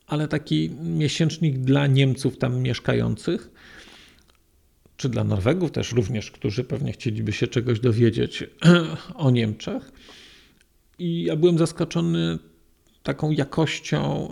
ale 0.07 0.29
taki 0.29 0.71
miesięcznik 0.83 1.59
dla 1.59 1.87
Niemców 1.87 2.39
tam 2.39 2.59
mieszkających, 2.61 3.51
czy 4.97 5.09
dla 5.09 5.25
Norwegów 5.25 5.71
też 5.71 5.93
również, 5.93 6.31
którzy 6.31 6.65
pewnie 6.65 6.93
chcieliby 6.93 7.33
się 7.33 7.47
czegoś 7.47 7.81
dowiedzieć 7.81 8.45
o 9.15 9.31
Niemczech. 9.31 9.93
I 10.99 11.23
ja 11.23 11.37
byłem 11.37 11.59
zaskoczony 11.59 12.39
taką 13.03 13.31
jakością 13.31 14.29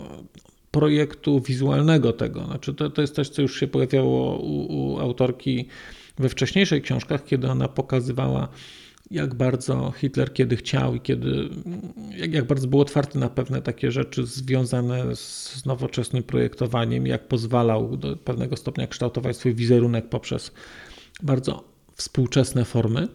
projektu 0.71 1.41
wizualnego 1.41 2.13
tego. 2.13 2.45
Znaczy 2.45 2.73
to, 2.73 2.89
to 2.89 3.01
jest 3.01 3.15
coś, 3.15 3.29
co 3.29 3.41
już 3.41 3.59
się 3.59 3.67
pojawiało 3.67 4.37
u, 4.37 4.77
u 4.77 4.99
autorki 4.99 5.67
we 6.17 6.29
wcześniejszych 6.29 6.83
książkach, 6.83 7.25
kiedy 7.25 7.49
ona 7.49 7.67
pokazywała, 7.67 8.47
jak 9.11 9.35
bardzo 9.35 9.91
Hitler 9.91 10.33
kiedy 10.33 10.55
chciał 10.55 10.95
i 10.95 11.01
kiedy, 11.01 11.49
jak, 12.17 12.33
jak 12.33 12.47
bardzo 12.47 12.67
był 12.67 12.79
otwarty 12.81 13.19
na 13.19 13.29
pewne 13.29 13.61
takie 13.61 13.91
rzeczy 13.91 14.25
związane 14.25 15.15
z 15.15 15.65
nowoczesnym 15.65 16.23
projektowaniem, 16.23 17.07
jak 17.07 17.27
pozwalał 17.27 17.97
do 17.97 18.17
pewnego 18.17 18.57
stopnia 18.57 18.87
kształtować 18.87 19.37
swój 19.37 19.55
wizerunek 19.55 20.09
poprzez 20.09 20.51
bardzo 21.23 21.63
współczesne 21.95 22.65
formy. 22.65 23.07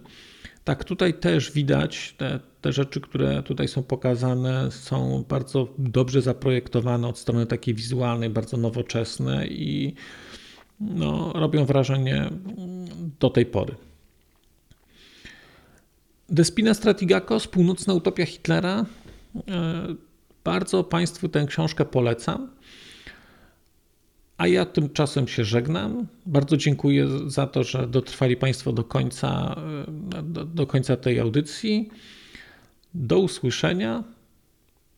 Tak, 0.65 0.85
tutaj 0.85 1.15
też 1.15 1.53
widać 1.53 2.15
te, 2.19 2.41
te 2.61 2.73
rzeczy, 2.73 3.01
które 3.01 3.43
tutaj 3.43 3.69
są 3.69 3.83
pokazane, 3.83 4.71
są 4.71 5.25
bardzo 5.29 5.69
dobrze 5.79 6.23
zaprojektowane 6.23 7.09
od 7.09 7.19
strony 7.19 7.47
takiej 7.47 7.75
wizualnej, 7.75 8.31
bardzo 8.31 8.57
nowoczesne 8.57 9.47
i 9.47 9.95
no, 10.81 11.33
robią 11.35 11.65
wrażenie 11.65 12.31
do 13.21 13.31
tej 13.31 13.47
pory. 13.47 13.75
Despina 16.29 16.75
Stratigakos, 16.75 17.47
Północna 17.47 17.95
Utopia 17.95 18.27
Hitlera. 18.27 18.87
E, 19.49 19.87
bardzo 20.45 20.85
Państwu 20.85 21.29
tę 21.29 21.47
książkę 21.47 21.85
polecam. 21.85 22.51
A 24.39 24.47
ja 24.47 24.67
tymczasem 24.67 25.29
się 25.29 25.45
żegnam. 25.45 26.07
Bardzo 26.27 26.57
dziękuję 26.57 27.09
za 27.27 27.47
to, 27.47 27.65
że 27.65 27.87
dotrwali 27.87 28.37
Państwo 28.37 28.73
do 28.73 28.85
końca, 28.85 29.57
e, 30.19 30.23
do, 30.23 30.45
do 30.45 30.67
końca 30.67 30.97
tej 30.97 31.21
audycji. 31.21 31.91
Do 32.95 33.19
usłyszenia. 33.19 34.05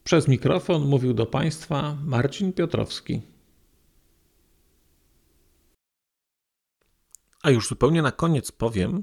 Przez 0.04 0.28
mikrofon 0.28 0.82
mówił 0.82 1.14
do 1.14 1.26
Państwa 1.26 1.96
Marcin 2.04 2.52
Piotrowski. 2.52 3.20
A 7.42 7.50
już 7.50 7.68
zupełnie 7.68 8.02
na 8.02 8.12
koniec 8.12 8.52
powiem, 8.52 9.02